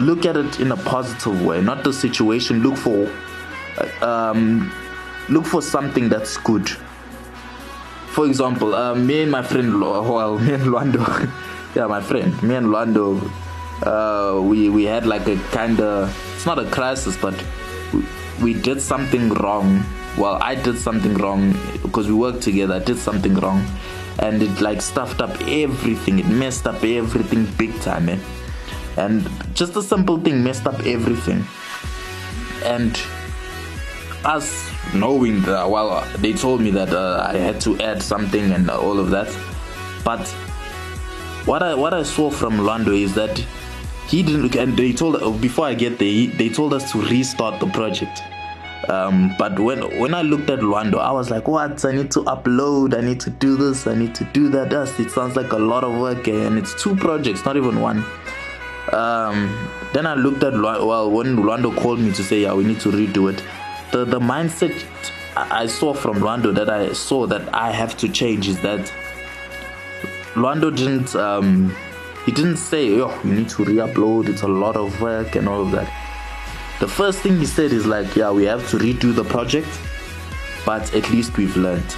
look 0.00 0.26
at 0.26 0.36
it 0.36 0.58
in 0.58 0.72
a 0.72 0.76
positive 0.76 1.44
way, 1.44 1.60
not 1.60 1.84
the 1.84 1.92
situation. 1.92 2.64
Look 2.64 2.76
for, 2.76 3.12
um, 4.02 4.72
look 5.28 5.44
for 5.44 5.62
something 5.62 6.08
that's 6.08 6.36
good 6.38 6.68
for 8.18 8.26
example, 8.26 8.74
uh, 8.74 8.96
me 8.96 9.22
and 9.22 9.30
my 9.30 9.42
friend, 9.42 9.80
well, 9.80 10.38
me 10.44 10.54
and 10.54 10.64
Luando, 10.64 11.30
yeah, 11.76 11.86
my 11.86 12.00
friend, 12.00 12.42
me 12.42 12.56
and 12.56 12.66
Luando, 12.66 13.22
uh, 13.86 14.42
we 14.42 14.68
we 14.68 14.82
had 14.82 15.06
like 15.06 15.28
a 15.28 15.36
kind 15.52 15.78
of, 15.78 16.10
it's 16.34 16.44
not 16.44 16.58
a 16.58 16.68
crisis, 16.68 17.16
but 17.16 17.36
we, 17.94 18.02
we 18.42 18.54
did 18.60 18.82
something 18.82 19.28
wrong. 19.34 19.84
Well, 20.16 20.36
I 20.42 20.56
did 20.56 20.78
something 20.78 21.14
wrong 21.14 21.54
because 21.80 22.08
we 22.08 22.14
worked 22.14 22.42
together. 22.42 22.74
I 22.74 22.80
did 22.80 22.98
something 22.98 23.36
wrong, 23.36 23.64
and 24.18 24.42
it 24.42 24.60
like 24.60 24.82
stuffed 24.82 25.20
up 25.20 25.40
everything. 25.42 26.18
It 26.18 26.26
messed 26.26 26.66
up 26.66 26.82
everything 26.82 27.46
big 27.56 27.72
time, 27.82 28.06
man. 28.06 28.20
And 28.96 29.30
just 29.54 29.76
a 29.76 29.82
simple 29.82 30.18
thing 30.18 30.42
messed 30.42 30.66
up 30.66 30.80
everything. 30.84 31.44
And 32.64 33.00
us 34.24 34.70
knowing 34.94 35.40
that, 35.42 35.68
well, 35.68 36.06
they 36.18 36.32
told 36.32 36.60
me 36.60 36.70
that 36.70 36.90
uh, 36.90 37.26
I 37.28 37.36
had 37.36 37.60
to 37.62 37.78
add 37.80 38.02
something 38.02 38.52
and 38.52 38.70
all 38.70 38.98
of 38.98 39.10
that. 39.10 39.28
But 40.04 40.26
what 41.46 41.62
I 41.62 41.74
what 41.74 41.94
I 41.94 42.02
saw 42.02 42.30
from 42.30 42.58
Lando 42.58 42.92
is 42.92 43.14
that 43.14 43.38
he 44.08 44.22
didn't, 44.22 44.54
and 44.56 44.76
they 44.76 44.92
told 44.92 45.16
uh, 45.16 45.30
before 45.30 45.66
I 45.66 45.74
get 45.74 45.98
there, 45.98 46.26
they 46.26 46.48
told 46.48 46.72
us 46.72 46.92
to 46.92 47.00
restart 47.02 47.60
the 47.60 47.66
project. 47.66 48.22
Um, 48.88 49.34
but 49.38 49.58
when 49.58 49.98
when 49.98 50.14
I 50.14 50.22
looked 50.22 50.48
at 50.48 50.60
Luando, 50.60 50.98
I 50.98 51.12
was 51.12 51.30
like, 51.30 51.46
"What? 51.46 51.84
I 51.84 51.92
need 51.92 52.10
to 52.12 52.20
upload. 52.20 52.96
I 52.96 53.02
need 53.02 53.20
to 53.20 53.30
do 53.30 53.56
this. 53.56 53.86
I 53.86 53.94
need 53.94 54.14
to 54.14 54.24
do 54.24 54.48
that." 54.50 54.70
That's, 54.70 54.98
it 54.98 55.10
sounds 55.10 55.36
like 55.36 55.52
a 55.52 55.58
lot 55.58 55.84
of 55.84 55.98
work, 55.98 56.26
and 56.28 56.56
it's 56.58 56.80
two 56.82 56.96
projects, 56.96 57.44
not 57.44 57.56
even 57.56 57.80
one. 57.80 58.04
Um, 58.92 59.68
then 59.92 60.06
I 60.06 60.14
looked 60.14 60.42
at 60.42 60.54
well, 60.54 61.10
when 61.10 61.36
Luando 61.36 61.76
called 61.76 61.98
me 61.98 62.12
to 62.12 62.22
say, 62.24 62.42
"Yeah, 62.42 62.54
we 62.54 62.64
need 62.64 62.80
to 62.80 62.90
redo 62.90 63.32
it." 63.32 63.42
The 63.92 64.04
the 64.04 64.20
mindset 64.20 64.74
I 65.36 65.66
saw 65.66 65.94
from 65.94 66.16
Luando 66.16 66.54
that 66.54 66.68
I 66.68 66.92
saw 66.92 67.26
that 67.26 67.54
I 67.54 67.70
have 67.70 67.96
to 67.98 68.08
change 68.08 68.48
is 68.48 68.60
that 68.62 68.92
Luando 70.34 70.74
didn't 70.74 71.14
um, 71.14 71.74
he 72.26 72.32
didn't 72.32 72.56
say 72.56 73.00
oh 73.00 73.18
you 73.24 73.32
need 73.32 73.48
to 73.50 73.64
re-upload 73.64 74.28
it's 74.28 74.42
a 74.42 74.48
lot 74.48 74.76
of 74.76 75.00
work 75.00 75.36
and 75.36 75.48
all 75.48 75.62
of 75.62 75.70
that. 75.72 75.88
The 76.80 76.88
first 76.88 77.20
thing 77.20 77.38
he 77.38 77.46
said 77.46 77.72
is 77.72 77.86
like 77.86 78.16
yeah 78.16 78.30
we 78.30 78.44
have 78.44 78.68
to 78.70 78.78
redo 78.78 79.14
the 79.14 79.24
project 79.24 79.68
but 80.66 80.94
at 80.94 81.10
least 81.10 81.36
we've 81.36 81.56
learned 81.56 81.96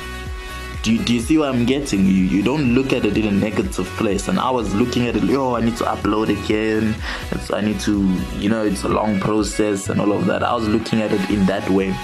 do 0.83 0.95
you, 0.95 1.05
do 1.05 1.13
you 1.13 1.21
see 1.21 1.37
what 1.37 1.51
I'm 1.51 1.67
getting? 1.67 2.07
You 2.07 2.25
you 2.25 2.43
don't 2.43 2.75
look 2.75 2.93
at 2.93 3.05
it 3.05 3.17
in 3.19 3.27
a 3.27 3.33
negative 3.33 3.87
place. 3.99 4.29
And 4.29 4.39
I 4.39 4.51
was 4.51 4.75
looking 4.75 5.07
at 5.09 5.17
it, 5.17 5.25
oh, 5.31 5.55
I 5.57 5.61
need 5.61 5.77
to 5.77 5.85
upload 5.85 6.29
again. 6.29 6.95
It's, 7.31 7.53
I 7.53 7.61
need 7.61 7.81
to, 7.81 8.03
you 8.39 8.49
know, 8.49 8.65
it's 8.65 8.85
a 8.85 8.89
long 8.89 9.21
process 9.21 9.89
and 9.89 10.01
all 10.01 10.13
of 10.13 10.27
that. 10.27 10.43
I 10.43 10.55
was 10.55 10.67
looking 10.69 11.03
at 11.03 11.13
it 11.13 11.31
in 11.31 11.45
that 11.47 11.69
way. 11.69 11.95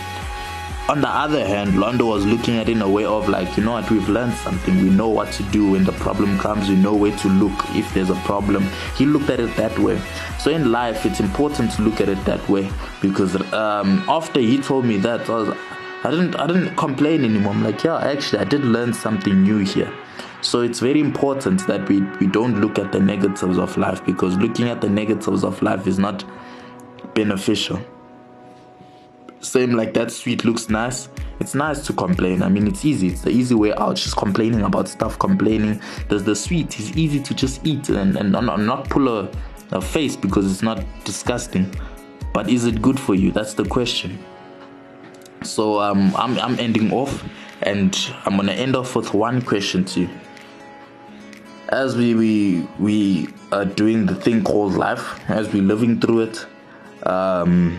On 0.88 1.00
the 1.00 1.08
other 1.08 1.44
hand, 1.44 1.72
Londo 1.72 2.06
was 2.06 2.24
looking 2.24 2.58
at 2.58 2.68
it 2.68 2.72
in 2.72 2.82
a 2.82 2.88
way 2.88 3.04
of 3.04 3.28
like, 3.28 3.56
you 3.56 3.64
know 3.64 3.72
what, 3.72 3.90
we've 3.90 4.08
learned 4.08 4.34
something. 4.34 4.76
We 4.76 4.88
know 4.90 5.08
what 5.08 5.32
to 5.32 5.42
do 5.44 5.72
when 5.72 5.82
the 5.82 5.92
problem 5.92 6.38
comes. 6.38 6.68
We 6.68 6.76
know 6.76 6.94
where 6.94 7.16
to 7.16 7.28
look 7.28 7.58
if 7.70 7.92
there's 7.92 8.10
a 8.10 8.14
problem. 8.26 8.68
He 8.96 9.04
looked 9.04 9.28
at 9.30 9.40
it 9.40 9.56
that 9.56 9.76
way. 9.80 10.00
So 10.38 10.52
in 10.52 10.70
life, 10.70 11.04
it's 11.04 11.18
important 11.18 11.72
to 11.72 11.82
look 11.82 12.00
at 12.00 12.08
it 12.08 12.24
that 12.26 12.48
way 12.48 12.70
because 13.02 13.34
um, 13.52 14.04
after 14.08 14.38
he 14.38 14.58
told 14.58 14.84
me 14.84 14.98
that, 14.98 15.28
I 15.28 15.32
was 15.32 15.56
I 16.06 16.10
didn't 16.10 16.36
I 16.36 16.46
didn't 16.46 16.76
complain 16.76 17.24
anymore. 17.24 17.52
I'm 17.52 17.64
like, 17.64 17.82
yeah, 17.82 17.98
actually 17.98 18.38
I 18.38 18.44
did 18.44 18.64
learn 18.64 18.94
something 18.94 19.42
new 19.42 19.58
here. 19.58 19.92
So 20.40 20.60
it's 20.60 20.78
very 20.78 21.00
important 21.00 21.66
that 21.66 21.88
we, 21.88 22.00
we 22.20 22.28
don't 22.28 22.60
look 22.60 22.78
at 22.78 22.92
the 22.92 23.00
negatives 23.00 23.58
of 23.58 23.76
life 23.76 24.04
because 24.06 24.36
looking 24.36 24.68
at 24.68 24.80
the 24.80 24.88
negatives 24.88 25.42
of 25.42 25.60
life 25.62 25.88
is 25.88 25.98
not 25.98 26.24
beneficial. 27.14 27.80
Same 29.40 29.72
like 29.72 29.94
that 29.94 30.12
sweet 30.12 30.44
looks 30.44 30.70
nice. 30.70 31.08
It's 31.40 31.56
nice 31.56 31.84
to 31.86 31.92
complain. 31.92 32.40
I 32.40 32.50
mean, 32.50 32.68
it's 32.68 32.84
easy. 32.84 33.08
It's 33.08 33.22
the 33.22 33.30
easy 33.30 33.56
way 33.56 33.74
out. 33.74 33.96
Just 33.96 34.16
complaining 34.16 34.62
about 34.62 34.86
stuff, 34.86 35.18
complaining. 35.18 35.80
There's 36.08 36.22
the 36.22 36.36
sweet. 36.36 36.78
It's 36.78 36.96
easy 36.96 37.20
to 37.20 37.34
just 37.34 37.66
eat 37.66 37.88
and, 37.88 38.16
and 38.16 38.30
not, 38.30 38.60
not 38.60 38.88
pull 38.88 39.08
a, 39.08 39.28
a 39.72 39.80
face 39.80 40.14
because 40.14 40.48
it's 40.48 40.62
not 40.62 40.84
disgusting. 41.02 41.74
But 42.32 42.48
is 42.48 42.64
it 42.64 42.80
good 42.80 43.00
for 43.00 43.16
you? 43.16 43.32
That's 43.32 43.54
the 43.54 43.64
question. 43.64 44.24
So 45.46 45.80
um, 45.80 46.14
I'm, 46.16 46.38
I'm 46.38 46.58
ending 46.58 46.92
off 46.92 47.24
and 47.62 47.96
I'm 48.24 48.36
gonna 48.36 48.52
end 48.52 48.76
off 48.76 48.96
with 48.96 49.14
one 49.14 49.40
question 49.40 49.84
to 49.86 50.00
you. 50.00 50.10
As 51.68 51.96
we 51.96 52.14
we 52.14 52.68
we 52.78 53.28
are 53.52 53.64
doing 53.64 54.06
the 54.06 54.14
thing 54.14 54.44
called 54.44 54.74
life, 54.74 55.18
as 55.28 55.52
we're 55.52 55.62
living 55.62 56.00
through 56.00 56.22
it, 56.22 56.46
um, 57.04 57.76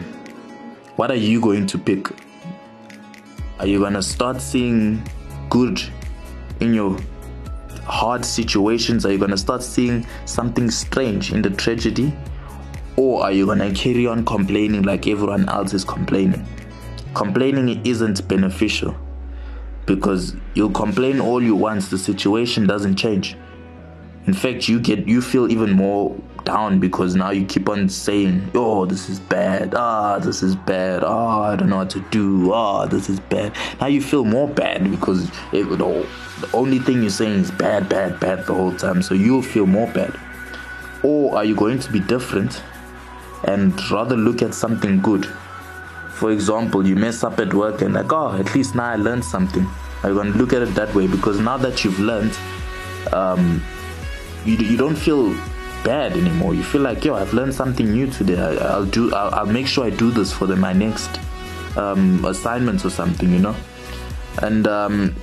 what 0.95 1.11
are 1.11 1.15
you 1.15 1.39
going 1.39 1.67
to 1.67 1.77
pick? 1.77 2.09
Are 3.59 3.67
you 3.67 3.79
gonna 3.79 4.03
start 4.03 4.41
seeing 4.41 5.03
good 5.49 5.81
in 6.59 6.73
your 6.73 6.97
hard 7.83 8.25
situations? 8.25 9.05
Are 9.05 9.11
you 9.11 9.17
gonna 9.17 9.37
start 9.37 9.63
seeing 9.63 10.05
something 10.25 10.69
strange 10.69 11.31
in 11.31 11.41
the 11.41 11.49
tragedy? 11.49 12.13
Or 12.97 13.23
are 13.23 13.31
you 13.31 13.45
gonna 13.45 13.73
carry 13.73 14.07
on 14.07 14.25
complaining 14.25 14.81
like 14.81 15.07
everyone 15.07 15.47
else 15.49 15.73
is 15.73 15.85
complaining? 15.85 16.45
Complaining 17.17 17.83
isn't 17.83 18.27
beneficial 18.27 18.95
because 19.87 20.35
you'll 20.53 20.69
complain 20.69 21.19
all 21.19 21.41
you 21.41 21.55
want, 21.55 21.81
the 21.89 21.97
situation 21.97 22.67
doesn't 22.67 22.95
change. 22.95 23.35
In 24.27 24.33
fact, 24.33 24.69
you 24.69 24.79
get 24.79 25.07
you 25.07 25.21
feel 25.21 25.51
even 25.51 25.71
more 25.71 26.15
down 26.43 26.79
because 26.79 27.15
now 27.15 27.31
you 27.31 27.45
keep 27.45 27.69
on 27.69 27.89
saying, 27.89 28.51
"Oh, 28.53 28.85
this 28.85 29.09
is 29.09 29.19
bad. 29.19 29.73
Ah, 29.73 30.19
this 30.19 30.43
is 30.43 30.55
bad. 30.55 31.03
Ah, 31.03 31.53
I 31.53 31.55
don't 31.55 31.69
know 31.69 31.77
what 31.77 31.89
to 31.91 32.01
do. 32.11 32.53
Ah, 32.53 32.85
this 32.85 33.09
is 33.09 33.19
bad." 33.19 33.53
Now 33.81 33.87
you 33.87 34.01
feel 34.01 34.25
more 34.25 34.47
bad 34.47 34.91
because 34.91 35.29
it, 35.53 35.63
the, 35.69 35.77
the 36.41 36.49
only 36.53 36.79
thing 36.79 37.01
you're 37.01 37.09
saying 37.09 37.39
is 37.39 37.51
bad, 37.51 37.89
bad, 37.89 38.19
bad 38.19 38.45
the 38.45 38.53
whole 38.53 38.75
time. 38.75 39.01
So 39.01 39.15
you'll 39.15 39.41
feel 39.41 39.65
more 39.65 39.87
bad. 39.87 40.13
Or 41.03 41.35
are 41.35 41.45
you 41.45 41.55
going 41.55 41.79
to 41.79 41.91
be 41.91 41.99
different 41.99 42.61
and 43.45 43.73
rather 43.89 44.17
look 44.17 44.41
at 44.41 44.53
something 44.53 45.01
good? 45.01 45.25
For 46.17 46.31
example, 46.31 46.85
you 46.87 46.95
mess 46.95 47.23
up 47.23 47.39
at 47.39 47.53
work 47.53 47.83
and 47.83 47.93
like, 47.93 48.11
oh, 48.11 48.35
at 48.35 48.55
least 48.55 48.73
now 48.73 48.85
I 48.85 48.95
learned 48.95 49.23
something. 49.23 49.67
Going 50.01 50.31
to 50.33 50.37
look 50.37 50.51
at 50.51 50.63
it 50.63 50.73
that 50.73 50.93
way? 50.95 51.05
Because 51.05 51.39
now 51.39 51.57
that 51.57 51.83
you've 51.83 51.99
learned, 51.99 52.35
um, 53.13 53.63
you, 54.43 54.55
you 54.57 54.77
don't 54.77 54.95
feel 54.95 55.35
bad 55.83 56.13
anymore. 56.13 56.55
You 56.55 56.63
feel 56.63 56.81
like, 56.81 57.05
yo, 57.05 57.13
I've 57.13 57.33
learned 57.33 57.53
something 57.53 57.91
new 57.91 58.07
today. 58.07 58.39
I, 58.39 58.79
will 58.79 58.87
do. 58.87 59.13
I'll, 59.13 59.35
I'll, 59.35 59.45
make 59.45 59.67
sure 59.67 59.85
I 59.85 59.91
do 59.91 60.09
this 60.09 60.33
for 60.33 60.47
the, 60.47 60.55
my 60.55 60.73
next 60.73 61.19
um, 61.77 62.25
assignments 62.25 62.83
or 62.83 62.89
something, 62.89 63.31
you 63.31 63.39
know. 63.39 63.55
And 64.41 64.67
um, 64.67 65.15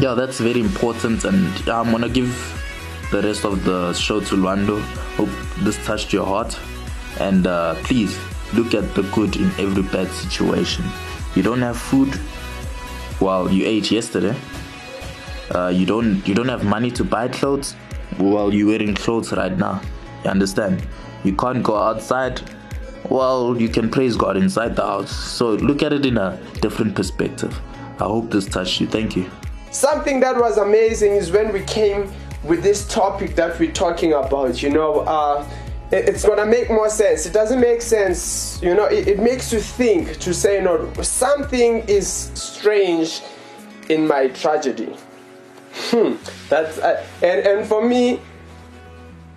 yeah, 0.00 0.14
that's 0.14 0.38
very 0.38 0.60
important. 0.60 1.24
And 1.24 1.46
I'm 1.68 1.90
gonna 1.90 2.08
give 2.08 2.30
the 3.10 3.20
rest 3.20 3.44
of 3.44 3.64
the 3.64 3.94
show 3.94 4.20
to 4.20 4.36
Luando. 4.36 4.80
Hope 5.16 5.30
this 5.64 5.84
touched 5.84 6.12
your 6.12 6.24
heart. 6.24 6.56
And 7.18 7.46
uh, 7.46 7.74
please 7.82 8.16
look 8.54 8.74
at 8.74 8.94
the 8.94 9.02
good 9.14 9.36
in 9.36 9.46
every 9.58 9.82
bad 9.82 10.08
situation. 10.08 10.84
You 11.34 11.42
don't 11.42 11.60
have 11.62 11.76
food. 11.76 12.18
Well, 13.20 13.50
you 13.50 13.66
ate 13.66 13.90
yesterday. 13.90 14.34
Uh, 15.50 15.68
you 15.68 15.84
don't 15.84 16.26
you 16.26 16.34
don't 16.34 16.48
have 16.48 16.64
money 16.64 16.90
to 16.90 17.04
buy 17.04 17.28
clothes. 17.28 17.76
Well 18.18 18.52
you're 18.54 18.68
wearing 18.68 18.94
clothes 18.94 19.32
right 19.32 19.56
now. 19.56 19.82
You 20.24 20.30
understand? 20.30 20.86
You 21.22 21.34
can't 21.36 21.62
go 21.62 21.76
outside. 21.76 22.40
Well 23.10 23.60
you 23.60 23.68
can 23.68 23.90
praise 23.90 24.16
god 24.16 24.36
inside 24.36 24.74
the 24.74 24.82
house. 24.82 25.14
So 25.14 25.54
look 25.54 25.82
at 25.82 25.92
it 25.92 26.06
in 26.06 26.16
a 26.16 26.38
different 26.60 26.94
perspective. 26.94 27.58
I 28.00 28.04
hope 28.04 28.30
this 28.30 28.46
touched 28.46 28.80
you. 28.80 28.86
Thank 28.86 29.16
you. 29.16 29.30
Something 29.70 30.20
that 30.20 30.36
was 30.36 30.56
amazing 30.56 31.12
is 31.12 31.30
when 31.30 31.52
we 31.52 31.62
came 31.64 32.10
with 32.42 32.62
this 32.62 32.86
topic 32.88 33.34
that 33.36 33.58
we're 33.58 33.72
talking 33.72 34.12
about 34.12 34.62
you 34.62 34.70
know 34.70 35.00
uh, 35.00 35.46
it's 35.94 36.24
gonna 36.26 36.46
make 36.46 36.68
more 36.70 36.90
sense. 36.90 37.26
It 37.26 37.32
doesn't 37.32 37.60
make 37.60 37.80
sense, 37.80 38.58
you 38.62 38.74
know. 38.74 38.86
It, 38.86 39.08
it, 39.08 39.18
makes 39.18 39.52
you 39.52 39.60
think 39.60 40.18
to 40.20 40.34
say, 40.34 40.60
no, 40.60 40.92
something 41.02 41.84
is 41.88 42.08
strange 42.34 43.22
in 43.88 44.06
my 44.06 44.28
tragedy. 44.28 44.96
Hmm, 45.90 46.14
that's 46.48 46.78
uh, 46.78 47.04
and 47.22 47.46
and 47.46 47.66
for 47.66 47.86
me, 47.86 48.20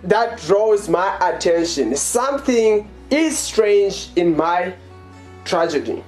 that 0.04 0.40
draws 0.40 0.88
my 0.88 1.16
attention. 1.20 1.94
Something 1.96 2.88
is 3.10 3.38
strange 3.38 4.10
in 4.16 4.36
my 4.36 4.74
tragedy. 5.44 6.02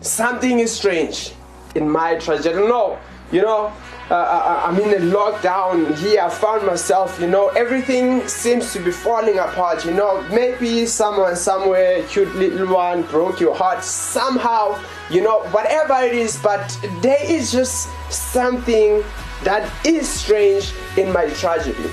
Something 0.00 0.58
is 0.58 0.72
strange 0.72 1.32
in 1.74 1.88
my 1.88 2.16
tragedy. 2.16 2.56
No, 2.56 2.98
you 3.32 3.42
know, 3.42 3.72
uh, 4.10 4.14
uh, 4.14 4.16
uh, 4.16 4.60
I'm 4.66 4.78
in 4.78 4.90
a 4.90 5.16
lockdown 5.16 5.96
here. 5.96 6.20
I 6.20 6.28
found 6.28 6.66
myself, 6.66 7.18
you 7.18 7.26
know, 7.26 7.48
everything 7.48 8.28
seems 8.28 8.70
to 8.74 8.80
be 8.80 8.90
falling 8.90 9.38
apart. 9.38 9.86
You 9.86 9.92
know, 9.92 10.20
maybe 10.28 10.84
someone 10.84 11.36
somewhere, 11.36 12.02
cute 12.08 12.34
little 12.36 12.66
one, 12.66 13.04
broke 13.04 13.40
your 13.40 13.54
heart 13.54 13.82
somehow. 13.82 14.78
You 15.10 15.22
know, 15.22 15.44
whatever 15.52 15.94
it 16.02 16.12
is, 16.12 16.38
but 16.42 16.78
there 17.00 17.22
is 17.24 17.50
just 17.50 17.88
something 18.10 19.02
that 19.42 19.70
is 19.86 20.06
strange 20.06 20.74
in 20.98 21.10
my 21.10 21.30
tragedy. 21.30 21.88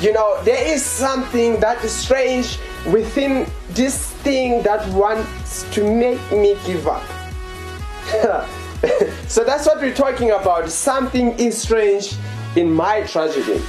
You 0.00 0.14
know, 0.14 0.42
there 0.44 0.66
is 0.66 0.82
something 0.82 1.60
that 1.60 1.84
is 1.84 1.92
strange 1.92 2.58
within 2.86 3.46
this 3.70 4.10
thing 4.22 4.62
that 4.62 4.88
wants 4.94 5.70
to 5.74 5.84
make 5.84 6.20
me 6.32 6.56
give 6.64 6.88
up. 6.88 7.04
so 9.28 9.44
that's 9.44 9.66
what 9.66 9.80
we're 9.80 9.94
talking 9.94 10.30
about. 10.30 10.70
Something 10.70 11.38
is 11.38 11.60
strange 11.60 12.14
in 12.56 12.72
my 12.72 13.02
tragedy. 13.02 13.62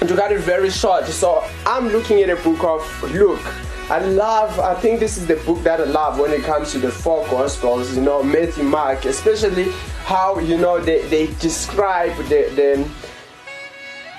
And 0.00 0.08
to 0.08 0.16
cut 0.16 0.32
it 0.32 0.40
very 0.40 0.70
short, 0.70 1.06
so 1.06 1.44
I'm 1.66 1.88
looking 1.88 2.20
at 2.20 2.30
a 2.30 2.36
book 2.36 2.62
of 2.64 3.12
Luke. 3.12 3.44
I 3.88 4.00
love, 4.00 4.58
I 4.58 4.74
think 4.74 4.98
this 4.98 5.16
is 5.16 5.26
the 5.26 5.36
book 5.36 5.62
that 5.62 5.80
I 5.80 5.84
love 5.84 6.18
when 6.18 6.32
it 6.32 6.42
comes 6.42 6.72
to 6.72 6.78
the 6.78 6.90
four 6.90 7.24
gospels, 7.28 7.94
you 7.96 8.02
know, 8.02 8.22
Matthew, 8.22 8.64
Mark, 8.64 9.04
especially 9.04 9.70
how, 10.04 10.38
you 10.38 10.58
know, 10.58 10.80
they, 10.80 11.02
they 11.08 11.26
describe 11.34 12.16
the, 12.28 12.50
the 12.56 12.88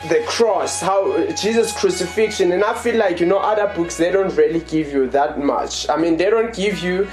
the 0.10 0.23
cross, 0.28 0.80
how 0.80 1.26
Jesus' 1.32 1.78
crucifixion, 1.78 2.52
and 2.52 2.63
I 2.63 2.76
feel 2.76 2.97
like 2.97 3.19
you 3.19 3.26
know 3.26 3.39
other 3.39 3.73
books 3.76 3.97
they 3.97 4.12
don't 4.12 4.34
really 4.36 4.60
give 4.60 4.93
you 4.93 5.10
that 5.10 5.39
much. 5.39 5.89
I 5.89 5.97
mean, 5.97 6.17
they 6.17 6.30
don't 6.30 6.54
give 6.54 6.84
you 6.84 7.10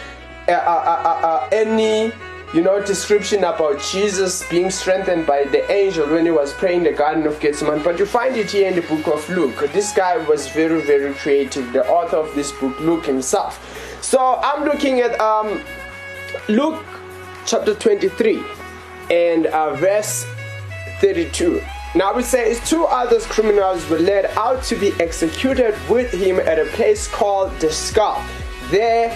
uh, 0.47 0.53
uh, 0.53 0.55
uh, 0.55 1.27
uh 1.27 1.49
any 1.51 2.13
you 2.55 2.63
know, 2.63 2.81
description 2.81 3.43
about 3.43 3.81
Jesus 3.81 4.49
being 4.49 4.71
strengthened 4.71 5.27
by 5.27 5.43
the 5.43 5.69
angel 5.73 6.09
when 6.09 6.25
he 6.25 6.31
was 6.31 6.53
praying 6.53 6.79
in 6.79 6.85
the 6.85 6.93
Garden 6.93 7.27
of 7.27 7.41
Gethsemane. 7.41 7.83
But 7.83 7.99
you 7.99 8.07
find 8.07 8.37
it 8.37 8.53
here 8.53 8.69
in 8.69 8.77
the 8.77 8.83
book 8.83 9.09
of 9.09 9.29
Luke. 9.29 9.57
This 9.73 9.93
guy 9.93 10.19
was 10.29 10.49
very, 10.51 10.81
very 10.83 11.13
creative, 11.15 11.73
the 11.73 11.85
author 11.89 12.17
of 12.17 12.33
this 12.37 12.53
book, 12.53 12.79
Luke 12.79 13.07
himself. 13.07 13.59
So 14.01 14.39
I'm 14.41 14.65
looking 14.65 15.01
at 15.01 15.21
um, 15.21 15.61
Luke 16.49 16.85
chapter 17.45 17.75
23 17.75 18.45
and 19.11 19.47
uh, 19.47 19.75
verse 19.75 20.25
32. 21.01 21.61
Now 21.97 22.17
it 22.19 22.25
says 22.25 22.61
two 22.71 22.85
other 22.85 23.19
criminals 23.23 23.89
were 23.91 23.99
led 23.99 24.27
out 24.37 24.63
to 24.65 24.77
be 24.77 24.93
executed 25.01 25.75
with 25.91 26.13
him 26.13 26.39
at 26.39 26.61
a 26.61 26.67
place 26.67 27.09
called 27.09 27.51
the 27.59 27.73
skull. 27.73 28.23
There 28.71 29.11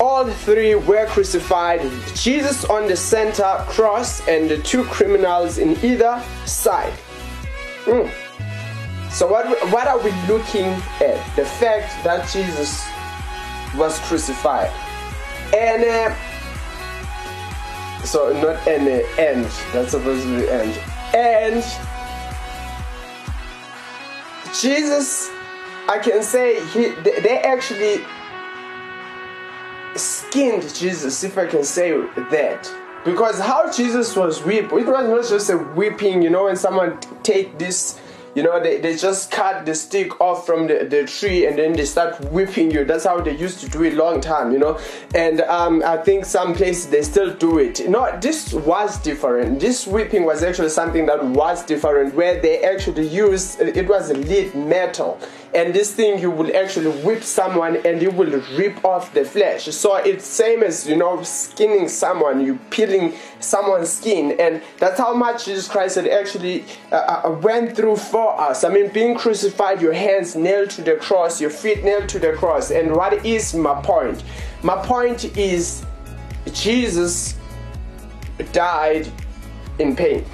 all 0.00 0.26
three 0.26 0.74
were 0.74 1.06
crucified 1.06 1.80
Jesus 2.14 2.64
on 2.64 2.88
the 2.88 2.96
center 2.96 3.56
cross 3.68 4.26
and 4.28 4.50
the 4.50 4.58
two 4.58 4.84
criminals 4.84 5.58
in 5.58 5.76
either 5.84 6.22
side. 6.46 6.92
Mm. 7.84 8.10
So, 9.10 9.28
what, 9.28 9.46
what 9.72 9.86
are 9.86 9.98
we 9.98 10.10
looking 10.26 10.66
at? 11.00 11.36
The 11.36 11.44
fact 11.44 12.02
that 12.04 12.28
Jesus 12.28 12.84
was 13.76 13.98
crucified. 14.00 14.70
And 15.54 15.84
uh, 15.84 16.14
so, 18.04 18.32
not 18.42 18.66
an 18.66 18.88
uh, 18.88 19.22
end, 19.22 19.44
that's 19.72 19.92
supposed 19.92 20.24
to 20.24 20.40
be 20.40 20.48
end. 20.48 20.78
And 21.14 21.62
Jesus, 24.60 25.30
I 25.88 26.00
can 26.02 26.22
say, 26.22 26.64
he, 26.70 26.90
they 27.02 27.38
actually 27.40 28.04
skinned 29.96 30.74
Jesus, 30.74 31.24
if 31.24 31.38
I 31.38 31.46
can 31.46 31.64
say 31.64 31.92
that. 32.30 32.72
Because 33.04 33.38
how 33.38 33.70
Jesus 33.70 34.16
was 34.16 34.42
whipped, 34.42 34.72
it 34.72 34.86
was 34.86 35.08
not 35.08 35.28
just 35.28 35.50
a 35.50 35.58
whipping, 35.58 36.22
you 36.22 36.30
know, 36.30 36.44
when 36.44 36.56
someone 36.56 36.98
take 37.22 37.58
this 37.58 38.00
you 38.34 38.42
know 38.42 38.60
they, 38.60 38.80
they 38.80 38.96
just 38.96 39.30
cut 39.30 39.64
the 39.64 39.74
stick 39.74 40.20
off 40.20 40.46
from 40.46 40.66
the, 40.66 40.86
the 40.90 41.04
tree 41.06 41.46
and 41.46 41.58
then 41.58 41.72
they 41.72 41.84
start 41.84 42.20
whipping 42.32 42.70
you. 42.70 42.84
That's 42.84 43.04
how 43.04 43.20
they 43.20 43.36
used 43.36 43.60
to 43.60 43.68
do 43.68 43.84
it 43.84 43.94
long 43.94 44.20
time 44.20 44.52
you 44.52 44.58
know. 44.58 44.78
And 45.14 45.40
um, 45.42 45.82
i 45.84 45.96
think 45.96 46.24
some 46.24 46.54
places 46.54 46.88
they 46.88 47.02
still 47.02 47.32
do 47.34 47.58
it. 47.58 47.88
No 47.88 48.18
this 48.20 48.52
was 48.52 48.98
different. 49.02 49.60
This 49.60 49.86
whipping 49.86 50.24
was 50.24 50.42
actually 50.42 50.70
something 50.70 51.06
that 51.06 51.24
was 51.24 51.64
different 51.64 52.14
where 52.14 52.40
they 52.40 52.64
actually 52.64 53.06
used 53.06 53.60
it 53.60 53.88
was 53.88 54.10
a 54.10 54.14
lead 54.14 54.54
metal 54.54 55.18
and 55.54 55.72
this 55.72 55.94
thing 55.94 56.18
you 56.18 56.30
will 56.30 56.54
actually 56.56 56.90
whip 57.02 57.22
someone 57.22 57.76
and 57.86 58.02
you 58.02 58.10
will 58.10 58.42
rip 58.56 58.84
off 58.84 59.14
the 59.14 59.24
flesh. 59.24 59.64
So 59.66 59.96
it's 59.96 60.26
same 60.26 60.62
as 60.62 60.88
you 60.88 60.96
know 60.96 61.22
skinning 61.22 61.88
someone. 61.88 62.44
You 62.44 62.58
peeling 62.70 63.14
someone's 63.38 63.90
skin. 63.90 64.36
And 64.40 64.62
that's 64.78 64.98
how 64.98 65.14
much 65.14 65.44
jesus 65.44 65.68
christ 65.68 65.96
had 65.96 66.08
actually 66.08 66.64
uh, 66.90 67.22
uh, 67.24 67.38
went 67.42 67.76
through 67.76 67.96
for 67.96 68.38
us. 68.40 68.64
I 68.64 68.68
mean 68.68 68.88
being 68.92 69.16
crucified 69.16 69.80
your 69.80 69.92
hands 69.92 70.34
nailed 70.34 70.70
to 70.70 70.82
the 70.82 70.96
cross 70.96 71.40
your 71.40 71.50
feet 71.50 71.84
nailed 71.84 72.08
to 72.10 72.18
the 72.18 72.32
cross. 72.32 72.70
And 72.70 72.94
what 72.96 73.24
is 73.24 73.54
my 73.54 73.80
point? 73.82 74.24
My 74.62 74.76
point 74.84 75.36
is 75.36 75.84
jesus 76.52 77.36
died 78.52 79.08
in 79.78 79.94
pain 79.94 80.24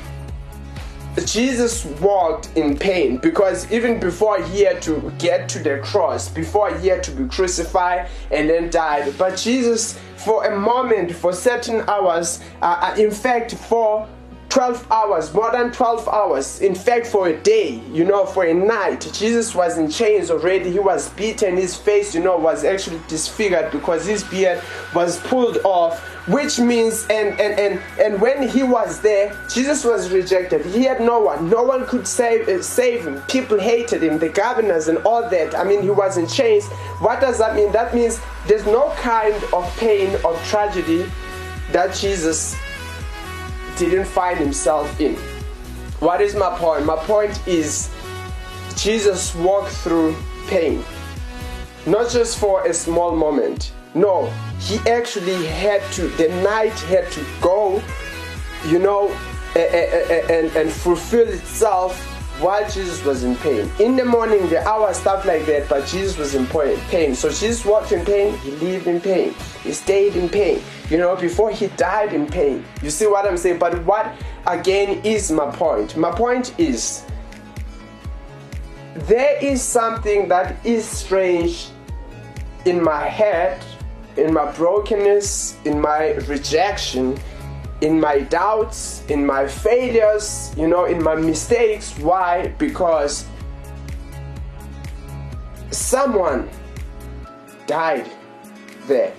Jesus 1.25 1.85
walked 2.01 2.51
in 2.57 2.77
pain 2.79 3.19
because 3.19 3.71
even 3.73 3.99
before 3.99 4.43
he 4.43 4.63
had 4.63 4.81
to 4.83 5.13
get 5.19 5.49
to 5.51 5.59
the 5.59 5.79
cross, 5.79 6.29
before 6.29 6.73
he 6.79 6.89
had 6.89 7.03
to 7.05 7.11
be 7.11 7.29
crucified 7.29 8.09
and 8.31 8.49
then 8.49 8.71
died, 8.71 9.13
but 9.19 9.37
Jesus, 9.37 9.99
for 10.17 10.45
a 10.45 10.57
moment, 10.59 11.13
for 11.13 11.33
certain 11.33 11.81
hours, 11.89 12.41
uh, 12.63 12.93
uh 12.95 13.01
in 13.01 13.11
fact, 13.11 13.55
for 13.55 14.09
12 14.51 14.91
hours, 14.91 15.33
more 15.33 15.53
than 15.53 15.71
12 15.71 16.09
hours. 16.09 16.61
In 16.61 16.75
fact, 16.75 17.07
for 17.07 17.29
a 17.29 17.37
day, 17.37 17.81
you 17.93 18.05
know, 18.05 18.27
for 18.27 18.45
a 18.45 18.53
night, 18.53 19.09
Jesus 19.13 19.55
was 19.55 19.79
in 19.79 19.89
chains 19.89 20.29
already. 20.29 20.73
He 20.73 20.81
was 20.81 21.09
beaten. 21.11 21.57
His 21.57 21.77
face, 21.77 22.15
you 22.17 22.21
know, 22.21 22.37
was 22.37 22.65
actually 22.65 23.01
disfigured 23.07 23.71
because 23.71 24.05
his 24.05 24.25
beard 24.25 24.61
was 24.95 25.21
pulled 25.21 25.59
off. 25.65 26.01
Which 26.27 26.59
means, 26.59 27.07
and 27.09 27.41
and 27.41 27.59
and 27.59 27.81
and 27.99 28.21
when 28.21 28.47
he 28.47 28.63
was 28.63 29.01
there, 29.01 29.35
Jesus 29.53 29.85
was 29.85 30.11
rejected. 30.11 30.67
He 30.67 30.83
had 30.83 31.01
no 31.01 31.21
one. 31.21 31.49
No 31.49 31.63
one 31.63 31.87
could 31.87 32.07
save 32.07 32.47
uh, 32.49 32.63
save 32.63 33.07
him. 33.07 33.23
People 33.23 33.59
hated 33.59 34.03
him. 34.03 34.19
The 34.19 34.29
governors 34.29 34.89
and 34.89 34.99
all 34.99 35.29
that. 35.31 35.55
I 35.55 35.65
mean, 35.65 35.83
he 35.83 35.91
was 35.91 36.19
in 36.19 36.27
chains. 36.27 36.67
What 36.99 37.21
does 37.21 37.39
that 37.39 37.57
mean? 37.57 37.73
That 37.73 37.95
means 37.95 38.21
there's 38.47 38.67
no 38.67 38.91
kind 38.97 39.35
of 39.55 39.77
pain 39.79 40.15
or 40.25 40.37
tragedy 40.45 41.11
that 41.73 41.95
Jesus 41.95 42.55
didn't 43.87 44.07
find 44.07 44.39
himself 44.39 45.01
in. 45.01 45.17
What 46.01 46.21
is 46.21 46.35
my 46.35 46.57
point? 46.59 46.85
My 46.87 46.97
point 46.97 47.47
is 47.47 47.91
Jesus 48.77 49.35
walked 49.35 49.73
through 49.73 50.17
pain, 50.49 50.85
not 51.87 52.11
just 52.11 52.39
for 52.39 52.67
a 52.67 52.75
small 52.75 53.15
moment. 53.15 53.73
No, 53.95 54.33
he 54.59 54.79
actually 54.89 55.47
had 55.47 55.83
to, 55.93 56.09
the 56.09 56.29
night 56.43 56.79
had 56.81 57.11
to 57.13 57.25
go, 57.41 57.83
you 58.67 58.79
know, 58.79 59.09
and, 59.57 60.55
and 60.57 60.71
fulfill 60.71 61.29
itself 61.29 62.07
while 62.41 62.69
Jesus 62.71 63.05
was 63.05 63.23
in 63.23 63.37
pain. 63.37 63.71
In 63.79 63.97
the 63.97 64.05
morning, 64.05 64.49
the 64.49 64.67
hour, 64.67 64.93
stuff 64.95 65.25
like 65.25 65.47
that, 65.47 65.69
but 65.69 65.87
Jesus 65.87 66.17
was 66.17 66.35
in 66.35 66.47
pain. 66.47 67.15
So 67.15 67.29
Jesus 67.29 67.65
walked 67.65 67.93
in 67.93 68.05
pain, 68.05 68.37
he 68.39 68.53
lived 68.53 68.87
in 68.87 69.01
pain, 69.01 69.35
he 69.63 69.73
stayed 69.73 70.17
in 70.17 70.29
pain, 70.29 70.63
you 70.89 70.97
know, 70.97 71.17
before 71.17 71.51
he 71.51 71.69
died 71.69 72.13
in 72.13 72.27
pain. 72.27 72.65
You 72.83 72.91
see 72.91 73.07
what 73.07 73.27
I'm 73.27 73.37
saying? 73.37 73.59
But 73.59 73.85
what 73.85 74.15
again 74.47 75.01
is 75.05 75.31
my 75.31 75.51
point? 75.51 75.97
My 75.97 76.11
point 76.11 76.59
is 76.59 77.05
there 78.95 79.43
is 79.43 79.63
something 79.63 80.29
that 80.29 80.65
is 80.65 80.85
strange 80.85 81.69
in 82.65 82.83
my 82.83 83.07
head, 83.07 83.63
in 84.17 84.33
my 84.33 84.51
brokenness, 84.53 85.57
in 85.65 85.81
my 85.81 86.13
rejection 86.27 87.19
in 87.81 87.99
my 87.99 88.21
doubts, 88.21 89.03
in 89.09 89.25
my 89.25 89.47
failures, 89.47 90.53
you 90.57 90.69
know, 90.69 90.85
in 90.85 91.03
my 91.03 91.15
mistakes. 91.15 91.97
Why? 91.99 92.49
Because 92.59 93.27
someone 95.71 96.49
died 97.67 98.11
there. 98.87 99.15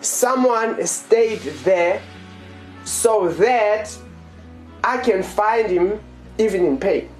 Someone 0.00 0.84
stayed 0.86 1.42
there 1.64 2.00
so 2.84 3.28
that 3.28 3.96
I 4.82 4.98
can 4.98 5.22
find 5.22 5.70
him 5.70 6.00
even 6.38 6.64
in 6.64 6.78
pain. 6.78 7.11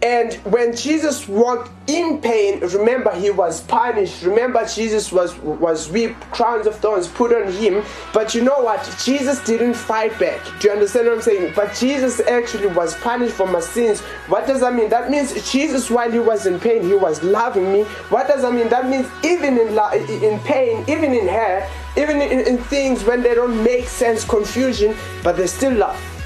And 0.00 0.34
when 0.44 0.76
Jesus 0.76 1.26
walked 1.26 1.70
in 1.88 2.20
pain, 2.20 2.60
remember 2.60 3.12
he 3.16 3.30
was 3.30 3.62
punished. 3.62 4.22
Remember 4.22 4.64
Jesus 4.64 5.10
was 5.10 5.36
was 5.38 5.90
whipped, 5.90 6.20
crowns 6.30 6.68
of 6.68 6.76
thorns 6.76 7.08
put 7.08 7.34
on 7.34 7.50
him. 7.52 7.82
But 8.12 8.32
you 8.32 8.42
know 8.42 8.60
what? 8.60 8.84
Jesus 9.04 9.42
didn't 9.44 9.74
fight 9.74 10.16
back. 10.20 10.40
Do 10.60 10.68
you 10.68 10.74
understand 10.74 11.08
what 11.08 11.16
I'm 11.16 11.22
saying? 11.22 11.52
But 11.56 11.74
Jesus 11.74 12.20
actually 12.20 12.68
was 12.68 12.94
punished 12.98 13.34
for 13.34 13.48
my 13.48 13.58
sins. 13.58 14.00
What 14.28 14.46
does 14.46 14.60
that 14.60 14.72
mean? 14.72 14.88
That 14.88 15.10
means 15.10 15.50
Jesus, 15.50 15.90
while 15.90 16.10
he 16.10 16.20
was 16.20 16.46
in 16.46 16.60
pain, 16.60 16.82
he 16.82 16.94
was 16.94 17.20
loving 17.24 17.72
me. 17.72 17.82
What 18.10 18.28
does 18.28 18.42
that 18.42 18.52
mean? 18.52 18.68
That 18.68 18.88
means 18.88 19.08
even 19.24 19.58
in 19.58 19.68
in 20.22 20.38
pain, 20.40 20.84
even 20.86 21.12
in 21.12 21.26
hurt, 21.26 21.68
even 21.96 22.20
in, 22.22 22.46
in 22.46 22.58
things 22.58 23.02
when 23.02 23.22
they 23.22 23.34
don't 23.34 23.64
make 23.64 23.88
sense, 23.88 24.24
confusion, 24.24 24.94
but 25.24 25.36
they 25.36 25.48
still 25.48 25.72
love 25.72 26.17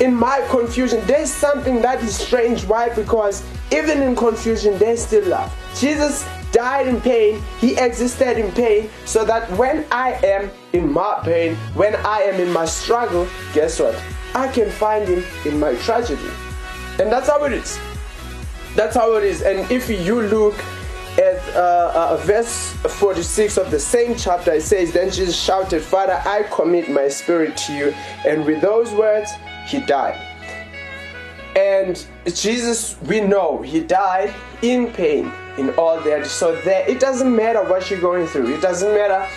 in 0.00 0.14
my 0.14 0.46
confusion, 0.50 1.04
there's 1.06 1.30
something 1.30 1.80
that 1.82 2.02
is 2.02 2.16
strange. 2.16 2.64
Why? 2.64 2.88
Because 2.94 3.42
even 3.72 4.02
in 4.02 4.16
confusion, 4.16 4.78
there's 4.78 5.04
still 5.04 5.26
love. 5.28 5.52
Jesus 5.74 6.26
died 6.52 6.86
in 6.86 7.00
pain, 7.00 7.42
he 7.58 7.76
existed 7.76 8.38
in 8.38 8.52
pain, 8.52 8.90
so 9.06 9.24
that 9.24 9.50
when 9.52 9.86
I 9.90 10.12
am 10.24 10.50
in 10.72 10.92
my 10.92 11.20
pain, 11.24 11.56
when 11.74 11.96
I 11.96 12.20
am 12.20 12.40
in 12.40 12.52
my 12.52 12.64
struggle, 12.64 13.26
guess 13.54 13.80
what? 13.80 14.00
I 14.34 14.48
can 14.48 14.70
find 14.70 15.08
him 15.08 15.24
in 15.44 15.58
my 15.58 15.74
tragedy. 15.76 16.30
And 16.98 17.10
that's 17.10 17.28
how 17.28 17.44
it 17.44 17.52
is. 17.52 17.78
That's 18.76 18.96
how 18.96 19.14
it 19.16 19.24
is. 19.24 19.42
And 19.42 19.70
if 19.70 19.88
you 19.88 20.22
look 20.22 20.54
at 21.18 21.36
uh, 21.54 21.92
uh, 21.94 22.16
verse 22.22 22.72
46 22.82 23.58
of 23.58 23.70
the 23.70 23.78
same 23.78 24.16
chapter, 24.16 24.52
it 24.52 24.62
says, 24.62 24.92
Then 24.92 25.10
Jesus 25.10 25.36
shouted, 25.36 25.82
Father, 25.82 26.22
I 26.24 26.44
commit 26.44 26.90
my 26.90 27.08
spirit 27.08 27.56
to 27.58 27.72
you. 27.74 27.94
And 28.26 28.44
with 28.46 28.62
those 28.62 28.90
words, 28.92 29.30
he 29.72 29.80
died. 29.80 30.20
And 31.56 32.02
Jesus, 32.26 32.96
we 33.02 33.20
know 33.20 33.60
he 33.62 33.80
died 33.80 34.32
in 34.62 34.92
pain, 34.92 35.30
in 35.58 35.70
all 35.70 36.00
that. 36.00 36.26
So 36.26 36.54
that 36.62 36.88
it 36.88 37.00
doesn't 37.00 37.34
matter 37.34 37.62
what 37.64 37.90
you're 37.90 38.00
going 38.00 38.26
through. 38.26 38.54
It 38.54 38.62
doesn't 38.62 38.94
matter. 38.94 39.28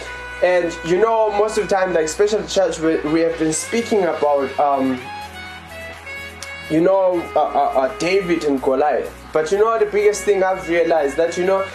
And 0.44 0.76
you 0.86 0.98
know, 0.98 1.32
most 1.38 1.58
of 1.58 1.68
the 1.68 1.76
time, 1.76 1.94
like 1.94 2.06
especially 2.06 2.48
church, 2.48 2.80
we, 2.80 3.00
we 3.12 3.22
have 3.22 3.38
been 3.40 3.54
speaking 3.54 4.04
about, 4.04 4.58
um, 4.60 5.00
you 6.70 6.82
know, 6.82 7.22
uh, 7.36 7.40
uh, 7.40 7.82
uh, 7.82 7.98
David 7.98 8.44
and 8.44 8.62
Goliath. 8.62 9.14
But 9.34 9.52
you 9.52 9.58
know, 9.58 9.78
the 9.80 9.86
biggest 9.86 10.24
thing 10.24 10.44
I've 10.44 10.68
realized 10.70 11.18
that 11.18 11.38
you 11.38 11.46
know, 11.46 11.66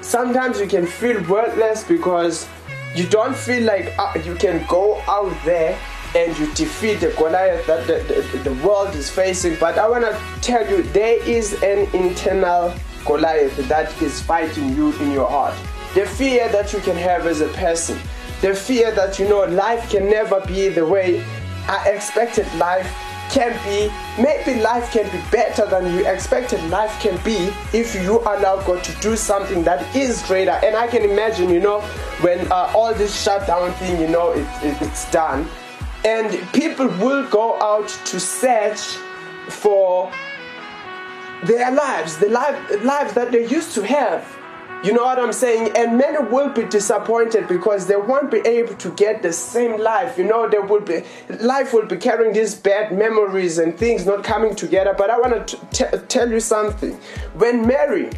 sometimes 0.00 0.60
you 0.60 0.66
can 0.66 0.86
feel 0.86 1.22
worthless 1.28 1.84
because 1.84 2.48
you 2.94 3.06
don't 3.06 3.36
feel 3.36 3.62
like 3.62 3.92
uh, 3.98 4.12
you 4.24 4.34
can 4.34 4.64
go 4.66 5.00
out 5.06 5.36
there 5.44 5.78
and 6.14 6.36
you 6.38 6.52
defeat 6.54 6.96
the 6.96 7.08
Goliath 7.18 7.66
that 7.66 7.86
the, 7.86 7.98
the, 8.32 8.50
the 8.50 8.66
world 8.66 8.94
is 8.94 9.10
facing. 9.10 9.56
But 9.56 9.78
I 9.78 9.88
want 9.88 10.04
to 10.04 10.20
tell 10.40 10.68
you, 10.68 10.82
there 10.82 11.22
is 11.28 11.54
an 11.62 11.88
internal 11.94 12.74
Goliath 13.04 13.56
that 13.68 14.00
is 14.02 14.20
fighting 14.20 14.74
you 14.74 14.92
in 14.98 15.12
your 15.12 15.28
heart. 15.28 15.54
The 15.94 16.06
fear 16.06 16.48
that 16.50 16.72
you 16.72 16.80
can 16.80 16.96
have 16.96 17.26
as 17.26 17.40
a 17.40 17.48
person, 17.48 17.98
the 18.40 18.54
fear 18.54 18.90
that 18.92 19.18
you 19.18 19.28
know 19.28 19.44
life 19.44 19.90
can 19.90 20.08
never 20.08 20.40
be 20.46 20.68
the 20.68 20.86
way 20.86 21.24
I 21.66 21.88
expected 21.90 22.46
life 22.54 22.86
can 23.30 23.52
be. 23.64 23.92
Maybe 24.22 24.60
life 24.60 24.90
can 24.92 25.04
be 25.10 25.22
better 25.30 25.66
than 25.66 25.92
you 25.92 26.06
expected 26.06 26.62
life 26.70 26.98
can 27.00 27.22
be 27.24 27.52
if 27.76 27.94
you 27.94 28.20
allow 28.20 28.62
God 28.62 28.82
to 28.84 28.92
do 29.00 29.16
something 29.16 29.62
that 29.64 29.94
is 29.94 30.22
greater. 30.22 30.58
And 30.64 30.76
I 30.76 30.86
can 30.86 31.02
imagine, 31.02 31.50
you 31.50 31.60
know, 31.60 31.80
when 32.20 32.50
uh, 32.50 32.72
all 32.74 32.94
this 32.94 33.20
shutdown 33.20 33.72
thing, 33.74 34.00
you 34.00 34.08
know, 34.08 34.32
it, 34.32 34.46
it, 34.62 34.80
it's 34.80 35.10
done 35.10 35.48
and 36.04 36.30
people 36.52 36.86
will 36.86 37.28
go 37.28 37.60
out 37.60 37.88
to 38.06 38.20
search 38.20 38.80
for 39.48 40.10
their 41.44 41.70
lives, 41.70 42.16
the 42.18 42.28
life, 42.28 42.84
lives 42.84 43.14
that 43.14 43.32
they 43.32 43.46
used 43.46 43.74
to 43.74 43.82
have. 43.82 44.26
You 44.84 44.92
know 44.92 45.02
what 45.02 45.18
I'm 45.18 45.32
saying? 45.32 45.76
And 45.76 45.98
many 45.98 46.18
will 46.30 46.50
be 46.50 46.62
disappointed 46.64 47.48
because 47.48 47.88
they 47.88 47.96
won't 47.96 48.30
be 48.30 48.38
able 48.38 48.74
to 48.74 48.90
get 48.92 49.22
the 49.22 49.32
same 49.32 49.80
life. 49.80 50.16
You 50.16 50.24
know, 50.24 50.48
they 50.48 50.60
will 50.60 50.80
be 50.80 51.02
life 51.40 51.72
will 51.72 51.86
be 51.86 51.96
carrying 51.96 52.32
these 52.32 52.54
bad 52.54 52.96
memories 52.96 53.58
and 53.58 53.76
things 53.76 54.06
not 54.06 54.22
coming 54.22 54.54
together. 54.54 54.94
But 54.96 55.10
I 55.10 55.18
want 55.18 55.48
to 55.48 56.04
tell 56.06 56.30
you 56.30 56.38
something. 56.38 56.94
When 57.34 57.66
Mary 57.66 58.10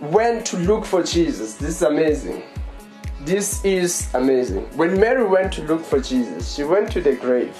went 0.00 0.44
to 0.46 0.56
look 0.56 0.84
for 0.84 1.04
Jesus, 1.04 1.54
this 1.54 1.76
is 1.76 1.82
amazing. 1.82 2.42
This 3.24 3.62
is 3.66 4.08
amazing. 4.14 4.62
When 4.78 4.98
Mary 4.98 5.24
went 5.24 5.52
to 5.54 5.62
look 5.62 5.84
for 5.84 6.00
Jesus, 6.00 6.54
she 6.54 6.64
went 6.64 6.90
to 6.92 7.02
the 7.02 7.12
grave. 7.12 7.54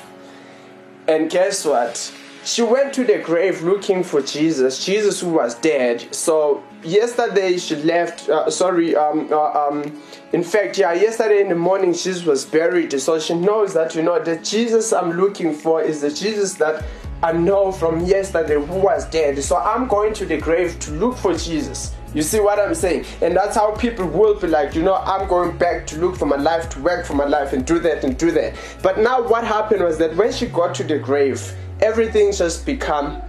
And 1.06 1.30
guess 1.30 1.66
what? 1.66 2.12
She 2.44 2.62
went 2.62 2.94
to 2.94 3.04
the 3.04 3.18
grave 3.18 3.60
looking 3.62 4.02
for 4.02 4.22
Jesus, 4.22 4.82
Jesus 4.82 5.20
who 5.20 5.28
was 5.28 5.54
dead. 5.56 6.14
So 6.14 6.64
yesterday 6.82 7.58
she 7.58 7.76
left. 7.76 8.30
Uh, 8.30 8.50
sorry, 8.50 8.96
um, 8.96 9.28
uh, 9.30 9.68
um, 9.68 10.02
in 10.32 10.42
fact, 10.42 10.78
yeah, 10.78 10.94
yesterday 10.94 11.42
in 11.42 11.50
the 11.50 11.54
morning 11.54 11.92
Jesus 11.92 12.24
was 12.24 12.46
buried. 12.46 12.98
So 12.98 13.20
she 13.20 13.34
knows 13.34 13.74
that 13.74 13.94
you 13.94 14.02
know 14.02 14.18
the 14.18 14.36
Jesus 14.36 14.94
I'm 14.94 15.12
looking 15.12 15.52
for 15.52 15.82
is 15.82 16.00
the 16.00 16.10
Jesus 16.10 16.54
that 16.54 16.82
I 17.22 17.32
know 17.32 17.70
from 17.70 18.06
yesterday 18.06 18.54
who 18.54 18.80
was 18.80 19.04
dead. 19.10 19.42
So 19.44 19.58
I'm 19.58 19.86
going 19.88 20.14
to 20.14 20.24
the 20.24 20.38
grave 20.38 20.80
to 20.80 20.92
look 20.92 21.18
for 21.18 21.34
Jesus. 21.34 21.94
You 22.12 22.22
see 22.22 22.40
what 22.40 22.58
I'm 22.58 22.74
saying? 22.74 23.04
And 23.22 23.36
that's 23.36 23.54
how 23.54 23.70
people 23.76 24.06
will 24.06 24.34
be 24.38 24.48
like, 24.48 24.74
you 24.74 24.82
know, 24.82 24.96
I'm 24.96 25.28
going 25.28 25.56
back 25.56 25.86
to 25.88 25.98
look 25.98 26.16
for 26.16 26.26
my 26.26 26.36
life, 26.36 26.68
to 26.70 26.80
work 26.80 27.06
for 27.06 27.14
my 27.14 27.24
life, 27.24 27.52
and 27.52 27.64
do 27.64 27.78
that 27.80 28.02
and 28.02 28.18
do 28.18 28.32
that. 28.32 28.54
But 28.82 28.98
now 28.98 29.26
what 29.26 29.44
happened 29.44 29.84
was 29.84 29.98
that 29.98 30.16
when 30.16 30.32
she 30.32 30.46
got 30.46 30.74
to 30.76 30.84
the 30.84 30.98
grave, 30.98 31.54
everything 31.80 32.32
just 32.32 32.66
become 32.66 33.22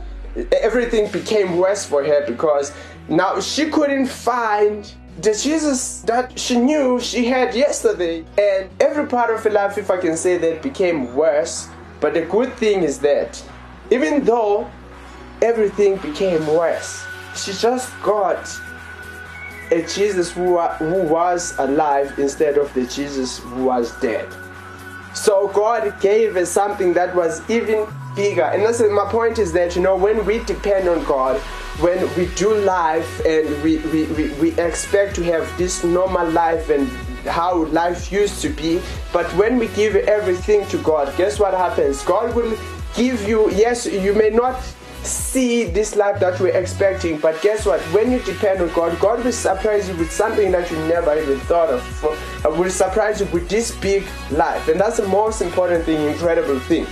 everything 0.61 1.11
became 1.11 1.57
worse 1.57 1.85
for 1.85 2.03
her 2.05 2.25
because 2.25 2.71
now 3.09 3.39
she 3.41 3.69
couldn't 3.69 4.07
find 4.07 4.93
the 5.19 5.33
Jesus 5.33 6.01
that 6.03 6.39
she 6.39 6.57
knew 6.57 6.99
she 6.99 7.25
had 7.25 7.53
yesterday. 7.53 8.23
And 8.37 8.69
every 8.79 9.07
part 9.07 9.33
of 9.33 9.43
her 9.43 9.49
life, 9.49 9.77
if 9.77 9.91
I 9.91 9.97
can 9.97 10.15
say 10.15 10.37
that, 10.37 10.61
became 10.61 11.15
worse. 11.15 11.67
But 11.99 12.13
the 12.13 12.21
good 12.21 12.53
thing 12.53 12.83
is 12.83 12.99
that 12.99 13.43
even 13.91 14.23
though 14.23 14.69
everything 15.41 15.97
became 15.97 16.47
worse, 16.47 17.03
she 17.35 17.51
just 17.51 17.91
got 18.01 18.49
a 19.71 19.81
Jesus 19.87 20.31
who, 20.31 20.59
who 20.59 21.01
was 21.03 21.57
alive 21.59 22.17
instead 22.19 22.57
of 22.57 22.73
the 22.73 22.85
Jesus 22.85 23.39
who 23.39 23.65
was 23.65 23.97
dead. 23.99 24.27
So 25.13 25.49
God 25.49 25.99
gave 26.01 26.35
us 26.37 26.49
something 26.49 26.93
that 26.93 27.15
was 27.15 27.47
even 27.49 27.87
bigger. 28.15 28.43
And 28.43 28.63
my 28.93 29.09
point 29.09 29.39
is 29.39 29.53
that 29.53 29.75
you 29.75 29.81
know 29.81 29.95
when 29.95 30.25
we 30.25 30.39
depend 30.39 30.87
on 30.87 31.03
God, 31.05 31.39
when 31.79 31.99
we 32.15 32.27
do 32.35 32.53
life 32.53 33.25
and 33.25 33.63
we, 33.63 33.77
we, 33.77 34.05
we, 34.07 34.29
we 34.33 34.59
expect 34.59 35.15
to 35.15 35.23
have 35.23 35.57
this 35.57 35.83
normal 35.83 36.29
life 36.29 36.69
and 36.69 36.87
how 37.25 37.65
life 37.65 38.11
used 38.11 38.41
to 38.41 38.49
be, 38.49 38.81
but 39.13 39.25
when 39.35 39.57
we 39.57 39.67
give 39.69 39.95
everything 39.95 40.65
to 40.67 40.77
God, 40.79 41.15
guess 41.17 41.39
what 41.39 41.53
happens? 41.53 42.03
God 42.03 42.35
will 42.35 42.57
give 42.95 43.27
you, 43.27 43.49
yes, 43.51 43.85
you 43.85 44.13
may 44.13 44.29
not 44.29 44.61
see 45.03 45.63
this 45.63 45.95
life 45.95 46.19
that 46.19 46.39
we're 46.39 46.55
expecting. 46.55 47.17
But 47.17 47.41
guess 47.41 47.65
what? 47.65 47.79
When 47.93 48.11
you 48.11 48.19
depend 48.19 48.61
on 48.61 48.69
God, 48.73 48.99
God 48.99 49.23
will 49.23 49.31
surprise 49.31 49.89
you 49.89 49.95
with 49.95 50.11
something 50.11 50.51
that 50.51 50.69
you 50.71 50.77
never 50.87 51.19
even 51.19 51.39
thought 51.41 51.69
of. 51.69 52.05
Uh, 52.45 52.49
will 52.51 52.69
surprise 52.69 53.19
you 53.19 53.25
with 53.27 53.49
this 53.49 53.75
big 53.77 54.03
life, 54.31 54.67
and 54.67 54.79
that's 54.79 54.97
the 54.97 55.07
most 55.07 55.41
important 55.41 55.85
thing, 55.85 56.01
incredible 56.07 56.59
thing. 56.61 56.85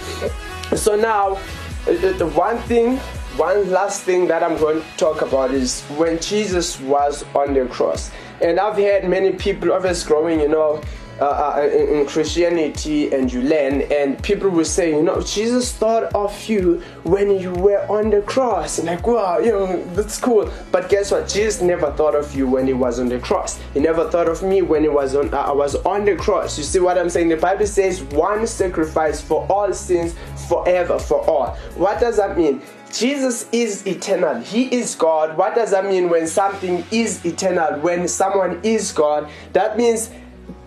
So 0.75 0.95
now, 0.95 1.39
uh, 1.87 1.91
uh, 1.91 2.17
the 2.17 2.27
one 2.35 2.57
thing, 2.63 2.97
one 3.37 3.69
last 3.71 4.01
thing 4.03 4.27
that 4.27 4.43
I'm 4.43 4.57
going 4.57 4.81
to 4.81 4.97
talk 4.97 5.21
about 5.21 5.51
is 5.51 5.81
when 5.97 6.19
Jesus 6.19 6.79
was 6.81 7.25
on 7.35 7.53
the 7.53 7.65
cross. 7.67 8.11
And 8.41 8.59
I've 8.59 8.77
had 8.77 9.09
many 9.09 9.33
people, 9.33 9.71
always 9.73 10.03
growing, 10.03 10.39
you 10.39 10.47
know, 10.47 10.81
uh, 11.21 11.55
uh, 11.57 11.69
in, 11.71 11.99
in, 11.99 12.05
Christianity 12.05 13.13
and 13.13 13.31
you 13.31 13.41
learn, 13.41 13.81
and 13.91 14.21
people 14.23 14.49
will 14.49 14.65
say, 14.65 14.91
you 14.91 15.03
know, 15.03 15.21
Jesus 15.21 15.73
thought 15.73 16.03
of 16.15 16.47
you 16.47 16.81
when 17.03 17.39
you 17.39 17.51
were 17.51 17.85
on 17.91 18.09
the 18.09 18.21
cross. 18.21 18.79
And 18.79 18.87
like, 18.87 19.05
wow, 19.05 19.39
you 19.39 19.51
know, 19.51 19.83
that's 19.95 20.17
cool. 20.17 20.51
But 20.71 20.89
guess 20.89 21.11
what? 21.11 21.27
Jesus 21.27 21.61
never 21.61 21.91
thought 21.91 22.15
of 22.15 22.33
you 22.35 22.47
when 22.47 22.67
he 22.67 22.73
was 22.73 22.99
on 22.99 23.09
the 23.09 23.19
cross. 23.19 23.59
He 23.73 23.79
never 23.79 24.09
thought 24.09 24.29
of 24.29 24.43
me 24.43 24.61
when 24.61 24.83
he 24.83 24.89
was 24.89 25.15
on. 25.15 25.33
Uh, 25.33 25.37
I 25.37 25.51
was 25.51 25.75
on 25.77 26.05
the 26.05 26.15
cross. 26.15 26.57
You 26.57 26.63
see 26.63 26.79
what 26.79 26.97
I'm 26.97 27.09
saying? 27.09 27.29
The 27.29 27.37
Bible 27.37 27.67
says 27.67 28.01
one 28.03 28.47
sacrifice 28.47 29.21
for 29.21 29.45
all 29.51 29.73
sins, 29.73 30.15
forever, 30.47 30.99
for 30.99 31.27
all. 31.29 31.55
What 31.75 31.99
does 31.99 32.17
that 32.17 32.37
mean? 32.37 32.61
Jesus 32.91 33.47
is 33.51 33.85
eternal. 33.85 34.41
He 34.41 34.63
is 34.73 34.95
God. 34.95 35.37
What 35.37 35.53
does 35.53 35.71
that 35.71 35.85
mean 35.85 36.09
when 36.09 36.25
something 36.27 36.83
is 36.91 37.23
eternal? 37.23 37.79
When 37.81 38.07
someone 38.07 38.59
is 38.63 38.91
God, 38.91 39.29
that 39.53 39.77
means 39.77 40.09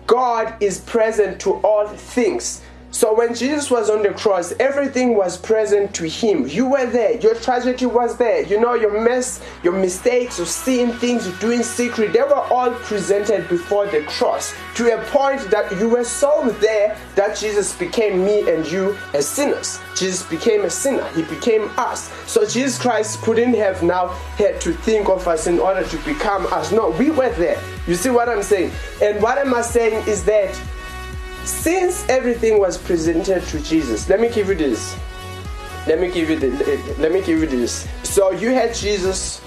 God 0.07 0.55
is 0.61 0.79
present 0.81 1.39
to 1.41 1.53
all 1.61 1.87
things. 1.87 2.61
So 2.93 3.11
when 3.11 3.33
Jesus 3.33 3.71
was 3.71 3.89
on 3.89 4.03
the 4.03 4.13
cross, 4.13 4.53
everything 4.59 5.17
was 5.17 5.35
present 5.35 5.95
to 5.95 6.07
him. 6.07 6.47
You 6.47 6.67
were 6.67 6.85
there. 6.85 7.17
Your 7.17 7.33
tragedy 7.33 7.87
was 7.87 8.17
there. 8.17 8.43
You 8.43 8.59
know, 8.59 8.75
your 8.75 9.01
mess, 9.01 9.41
your 9.63 9.73
mistakes, 9.73 10.37
your 10.37 10.45
sin, 10.45 10.91
things 10.99 11.25
you 11.25 11.33
do 11.39 11.49
in 11.49 11.63
secret, 11.63 12.13
they 12.13 12.21
were 12.21 12.35
all 12.35 12.69
presented 12.69 13.49
before 13.49 13.87
the 13.87 14.03
cross 14.03 14.53
to 14.75 14.93
a 14.93 15.03
point 15.05 15.41
that 15.49 15.75
you 15.79 15.89
were 15.89 16.03
so 16.03 16.47
there 16.61 16.95
that 17.15 17.35
Jesus 17.35 17.75
became 17.75 18.23
me 18.23 18.47
and 18.47 18.63
you 18.71 18.95
as 19.15 19.27
sinners. 19.27 19.79
Jesus 19.95 20.21
became 20.29 20.61
a 20.61 20.69
sinner. 20.69 21.07
He 21.09 21.23
became 21.23 21.71
us. 21.77 22.11
So 22.29 22.45
Jesus 22.45 22.79
Christ 22.79 23.23
couldn't 23.23 23.55
have 23.55 23.81
now 23.81 24.09
had 24.37 24.61
to 24.61 24.71
think 24.71 25.09
of 25.09 25.27
us 25.27 25.47
in 25.47 25.57
order 25.57 25.83
to 25.83 25.97
become 26.05 26.45
us. 26.53 26.71
No, 26.71 26.91
we 26.91 27.09
were 27.09 27.33
there. 27.33 27.59
You 27.87 27.95
see 27.95 28.11
what 28.11 28.29
I'm 28.29 28.43
saying? 28.43 28.71
And 29.01 29.19
what 29.19 29.39
am 29.39 29.55
I 29.55 29.63
saying 29.63 30.07
is 30.07 30.23
that 30.25 30.55
since 31.45 32.07
everything 32.09 32.59
was 32.59 32.77
presented 32.77 33.43
to 33.43 33.59
Jesus, 33.61 34.09
let 34.09 34.19
me 34.19 34.29
give 34.29 34.47
you 34.47 34.55
this. 34.55 34.95
Let 35.85 35.99
me 35.99 36.11
give 36.11 36.29
you 36.29 36.39
the, 36.39 36.49
let 36.99 37.11
me 37.11 37.21
give 37.21 37.39
you 37.39 37.47
this. 37.47 37.87
So 38.03 38.31
you 38.31 38.53
had 38.53 38.73
Jesus, 38.73 39.41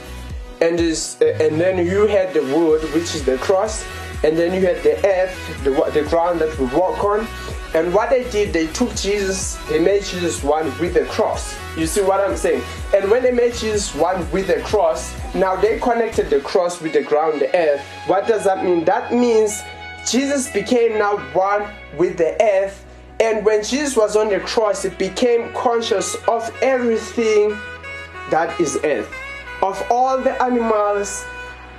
and 0.60 0.78
this, 0.78 1.20
uh, 1.20 1.38
and 1.40 1.60
then 1.60 1.84
you 1.86 2.06
had 2.06 2.34
the 2.34 2.42
wood, 2.42 2.82
which 2.92 3.14
is 3.14 3.24
the 3.24 3.38
cross, 3.38 3.86
and 4.22 4.36
then 4.36 4.54
you 4.54 4.66
had 4.66 4.82
the 4.82 4.96
earth, 5.06 5.64
the 5.64 5.70
the 5.92 6.08
ground 6.08 6.40
that 6.40 6.58
we 6.58 6.66
walk 6.66 7.02
on. 7.04 7.26
And 7.74 7.92
what 7.92 8.08
they 8.08 8.28
did, 8.30 8.52
they 8.52 8.68
took 8.68 8.94
Jesus, 8.94 9.56
they 9.68 9.78
made 9.78 10.02
Jesus 10.04 10.42
one 10.42 10.66
with 10.78 10.94
the 10.94 11.04
cross. 11.06 11.54
You 11.76 11.86
see 11.86 12.00
what 12.00 12.20
I'm 12.20 12.36
saying? 12.36 12.62
And 12.94 13.10
when 13.10 13.22
they 13.22 13.32
made 13.32 13.54
Jesus 13.54 13.94
one 13.94 14.30
with 14.30 14.46
the 14.46 14.62
cross, 14.62 15.14
now 15.34 15.56
they 15.56 15.78
connected 15.78 16.30
the 16.30 16.40
cross 16.40 16.80
with 16.80 16.94
the 16.94 17.02
ground, 17.02 17.40
the 17.40 17.54
earth. 17.54 17.82
What 18.06 18.26
does 18.26 18.44
that 18.44 18.64
mean? 18.64 18.84
That 18.84 19.12
means 19.12 19.60
Jesus 20.06 20.48
became 20.50 20.98
now 20.98 21.18
one 21.32 21.68
with 21.96 22.16
the 22.16 22.40
earth. 22.40 22.84
And 23.18 23.44
when 23.44 23.64
Jesus 23.64 23.96
was 23.96 24.14
on 24.14 24.28
the 24.28 24.40
cross, 24.40 24.82
he 24.82 24.90
became 24.90 25.52
conscious 25.52 26.14
of 26.28 26.50
everything 26.62 27.56
that 28.30 28.58
is 28.60 28.78
earth, 28.84 29.12
of 29.62 29.82
all 29.90 30.18
the 30.18 30.40
animals, 30.42 31.24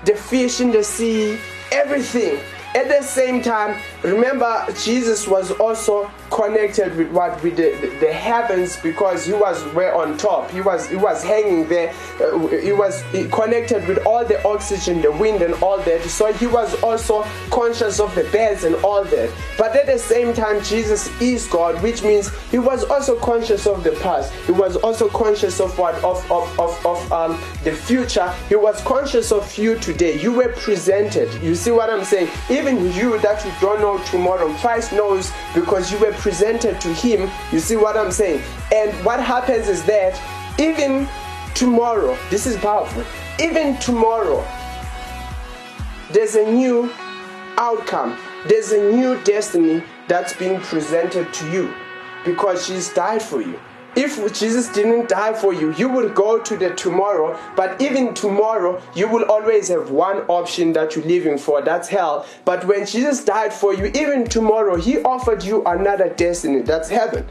the 0.06 0.16
fish 0.16 0.62
in 0.62 0.72
the 0.72 0.84
sea, 0.84 1.38
everything. 1.72 2.40
At 2.76 2.90
the 2.90 3.02
same 3.02 3.42
time, 3.42 3.82
remember 4.04 4.66
Jesus 4.84 5.28
was 5.28 5.52
also 5.52 6.10
connected 6.30 6.96
with 6.96 7.10
what 7.12 7.42
with 7.44 7.58
the, 7.58 7.72
the, 8.00 8.12
heavens 8.12 8.78
because 8.78 9.26
he 9.26 9.34
was 9.34 9.64
way 9.74 9.90
on 9.90 10.18
top. 10.18 10.50
He 10.52 10.62
was 10.62 10.88
he 10.88 10.96
was 10.96 11.24
hanging 11.24 11.68
there. 11.68 11.94
Uh, 12.20 12.48
he 12.48 12.72
was 12.72 13.04
connected 13.32 13.88
with 13.88 14.06
all 14.06 14.26
the 14.26 14.44
oxygen 14.48 15.02
the 15.02 15.12
wind 15.12 15.42
and 15.42 15.54
all 15.56 15.80
that. 15.80 16.02
So 16.04 16.32
he 16.34 16.48
was 16.48 16.82
also 16.84 17.24
conscious 17.50 18.00
of 18.00 18.14
the 18.16 18.24
birds 18.26 18.64
and 18.64 18.76
all 18.78 19.04
that. 19.04 19.32
But 19.58 19.76
at 19.76 19.86
the 19.86 19.98
same 19.98 20.34
time 20.34 20.62
jesus 20.64 21.10
is 21.22 21.48
god 21.48 21.82
which 21.82 22.04
means 22.04 22.30
he 22.50 22.60
was 22.60 22.84
also 22.86 23.18
conscious 23.20 23.66
of 23.66 23.84
the 23.84 23.92
past. 24.04 24.34
He 24.46 24.52
was 24.52 24.76
also 24.78 25.10
conscious 25.10 25.60
of 25.60 25.78
what 25.78 25.96
of 26.04 26.20
of 26.32 26.60
of, 26.60 26.86
of 26.86 27.12
um 27.12 27.42
the 27.64 27.72
future. 27.72 28.30
He 28.50 28.56
was 28.56 28.82
conscious 28.82 29.32
of 29.32 29.58
you 29.58 29.78
today. 29.80 30.20
You 30.20 30.34
were 30.34 30.50
presented. 30.50 31.32
You 31.42 31.56
see 31.56 31.72
what 31.72 31.90
i'm 31.90 32.04
saying? 32.04 32.30
Even 32.50 32.92
you 32.94 33.18
that 33.20 33.44
you 33.46 33.52
don't 33.62 33.82
know 33.82 33.87
tomorrow 34.12 34.54
christ 34.56 34.92
knows 34.92 35.32
because 35.56 35.92
you 35.92 35.98
were 36.00 36.14
presented 36.14 36.80
to 36.82 36.90
him. 36.94 37.30
You 37.52 37.60
see 37.60 37.78
what 37.78 37.96
I'm 37.96 38.12
saying? 38.12 38.42
And 38.74 38.92
what 39.06 39.20
happens 39.20 39.68
is 39.68 39.84
that 39.86 40.14
even 40.60 41.08
tomorrow, 41.56 42.18
this 42.30 42.46
is 42.46 42.58
powerful, 42.58 43.04
even 43.40 43.78
tomorrow, 43.78 44.46
there's 46.12 46.36
a 46.36 46.52
new 46.52 46.92
outcome, 47.58 48.18
there's 48.48 48.72
a 48.72 48.92
new 48.92 49.22
destiny 49.24 49.84
that's 50.08 50.34
being 50.34 50.60
presented 50.62 51.34
to 51.34 51.52
you 51.52 51.74
because 52.26 52.68
Jesus 52.68 52.94
died 52.94 53.22
for 53.22 53.42
you. 53.42 53.60
If 53.98 54.32
Jesus 54.32 54.70
didn't 54.70 55.10
die 55.10 55.34
for 55.34 55.56
you, 55.56 55.74
you 55.74 55.90
will 55.90 56.08
go 56.10 56.40
to 56.40 56.56
the 56.56 56.70
tomorrow, 56.76 57.36
but 57.56 57.82
even 57.82 58.14
tomorrow, 58.14 58.80
you 58.94 59.08
will 59.08 59.24
always 59.24 59.70
have 59.70 59.90
one 59.90 60.18
option 60.28 60.72
that 60.74 60.96
you're 60.96 61.04
living 61.04 61.36
for 61.36 61.64
that's 61.64 61.88
hell. 61.88 62.28
But 62.46 62.64
when 62.66 62.86
Jesus 62.86 63.26
died 63.26 63.52
for 63.52 63.74
you, 63.74 63.86
even 63.96 64.26
tomorrow, 64.26 64.76
He 64.76 65.02
offered 65.02 65.44
you 65.44 65.64
another 65.66 66.10
destiny 66.10 66.62
that's 66.62 66.90
heaven. 66.90 67.26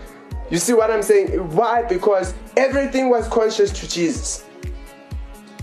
You 0.51 0.59
see 0.59 0.73
what 0.73 0.91
I'm 0.91 1.05
saying? 1.05 1.29
Why? 1.55 1.85
Because 1.85 2.35
everything 2.57 3.11
was 3.11 3.29
conscious 3.29 3.71
to 3.71 3.89
Jesus. 3.89 4.45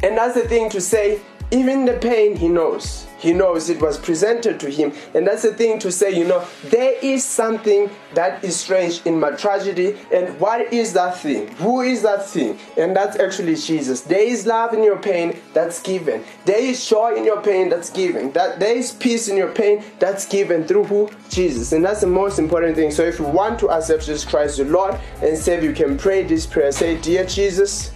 And 0.04 0.18
that's 0.18 0.36
the 0.36 0.48
thing 0.48 0.70
to 0.70 0.80
say, 0.80 1.20
even 1.52 1.84
the 1.84 1.98
pain, 1.98 2.38
He 2.38 2.48
knows. 2.48 3.08
He 3.24 3.32
knows 3.32 3.70
it 3.70 3.82
was 3.82 3.98
presented 3.98 4.60
to 4.60 4.70
him. 4.70 4.92
And 5.14 5.26
that's 5.26 5.44
the 5.44 5.54
thing 5.54 5.80
to 5.80 5.92
say, 5.94 6.14
you 6.14 6.26
know, 6.26 6.46
there 6.66 6.94
is 7.02 7.24
something 7.24 7.90
that 8.16 8.44
is 8.44 8.58
strange 8.58 9.02
in 9.06 9.18
my 9.18 9.32
tragedy. 9.32 9.96
And 10.14 10.38
what 10.42 10.74
is 10.74 10.92
that 10.92 11.18
thing? 11.18 11.48
Who 11.56 11.80
is 11.80 12.02
that 12.02 12.28
thing? 12.28 12.60
And 12.78 12.94
that's 12.94 13.18
actually 13.18 13.56
Jesus. 13.56 14.02
There 14.02 14.22
is 14.22 14.46
love 14.46 14.74
in 14.74 14.84
your 14.84 14.98
pain 14.98 15.40
that's 15.54 15.82
given. 15.82 16.22
There 16.44 16.60
is 16.60 16.86
joy 16.86 17.16
in 17.16 17.24
your 17.24 17.42
pain 17.42 17.70
that's 17.70 17.90
given. 17.90 18.34
That 18.34 18.60
there 18.60 18.76
is 18.76 18.92
peace 18.92 19.30
in 19.30 19.38
your 19.38 19.54
pain 19.54 19.86
that's 20.00 20.26
given 20.26 20.66
through 20.66 20.84
who? 20.84 21.10
Jesus. 21.30 21.72
And 21.72 21.86
that's 21.86 22.02
the 22.02 22.08
most 22.08 22.40
important 22.40 22.76
thing. 22.76 22.92
So 22.92 23.04
if 23.04 23.20
you 23.20 23.26
want 23.26 23.58
to 23.60 23.70
accept 23.70 24.06
Jesus 24.06 24.26
Christ 24.26 24.58
the 24.58 24.66
Lord 24.66 25.00
and 25.22 25.38
Savior, 25.38 25.70
you 25.70 25.76
can 25.76 25.98
pray 25.98 26.24
this 26.24 26.46
prayer. 26.46 26.74
Say, 26.74 27.00
Dear 27.00 27.26
Jesus, 27.26 27.94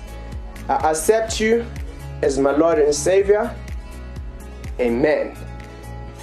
I 0.69 0.91
accept 0.91 1.41
you 1.41 1.65
as 2.21 2.39
my 2.39 2.51
Lord 2.51 2.79
and 2.79 2.95
Savior. 2.95 3.53
Amen. 4.79 5.35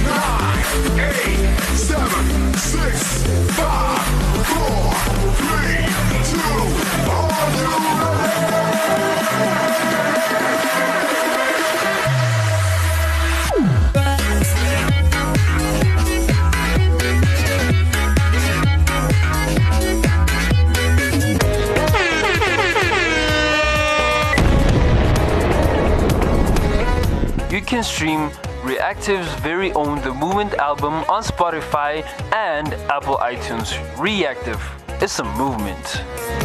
Nine, 0.04 1.00
eight, 1.00 1.58
seven, 1.74 2.54
six, 2.54 3.24
five 3.58 4.05
stream 27.84 28.30
Reactive's 28.66 29.34
very 29.36 29.72
own 29.74 30.02
The 30.02 30.14
Movement 30.14 30.56
album 30.56 30.94
on 31.08 31.24
Spotify 31.24 32.04
and 32.34 32.74
Apple 32.92 33.16
iTunes. 33.18 33.72
Reactive 33.98 34.62
is 35.02 35.20
a 35.20 35.24
movement. 35.24 36.45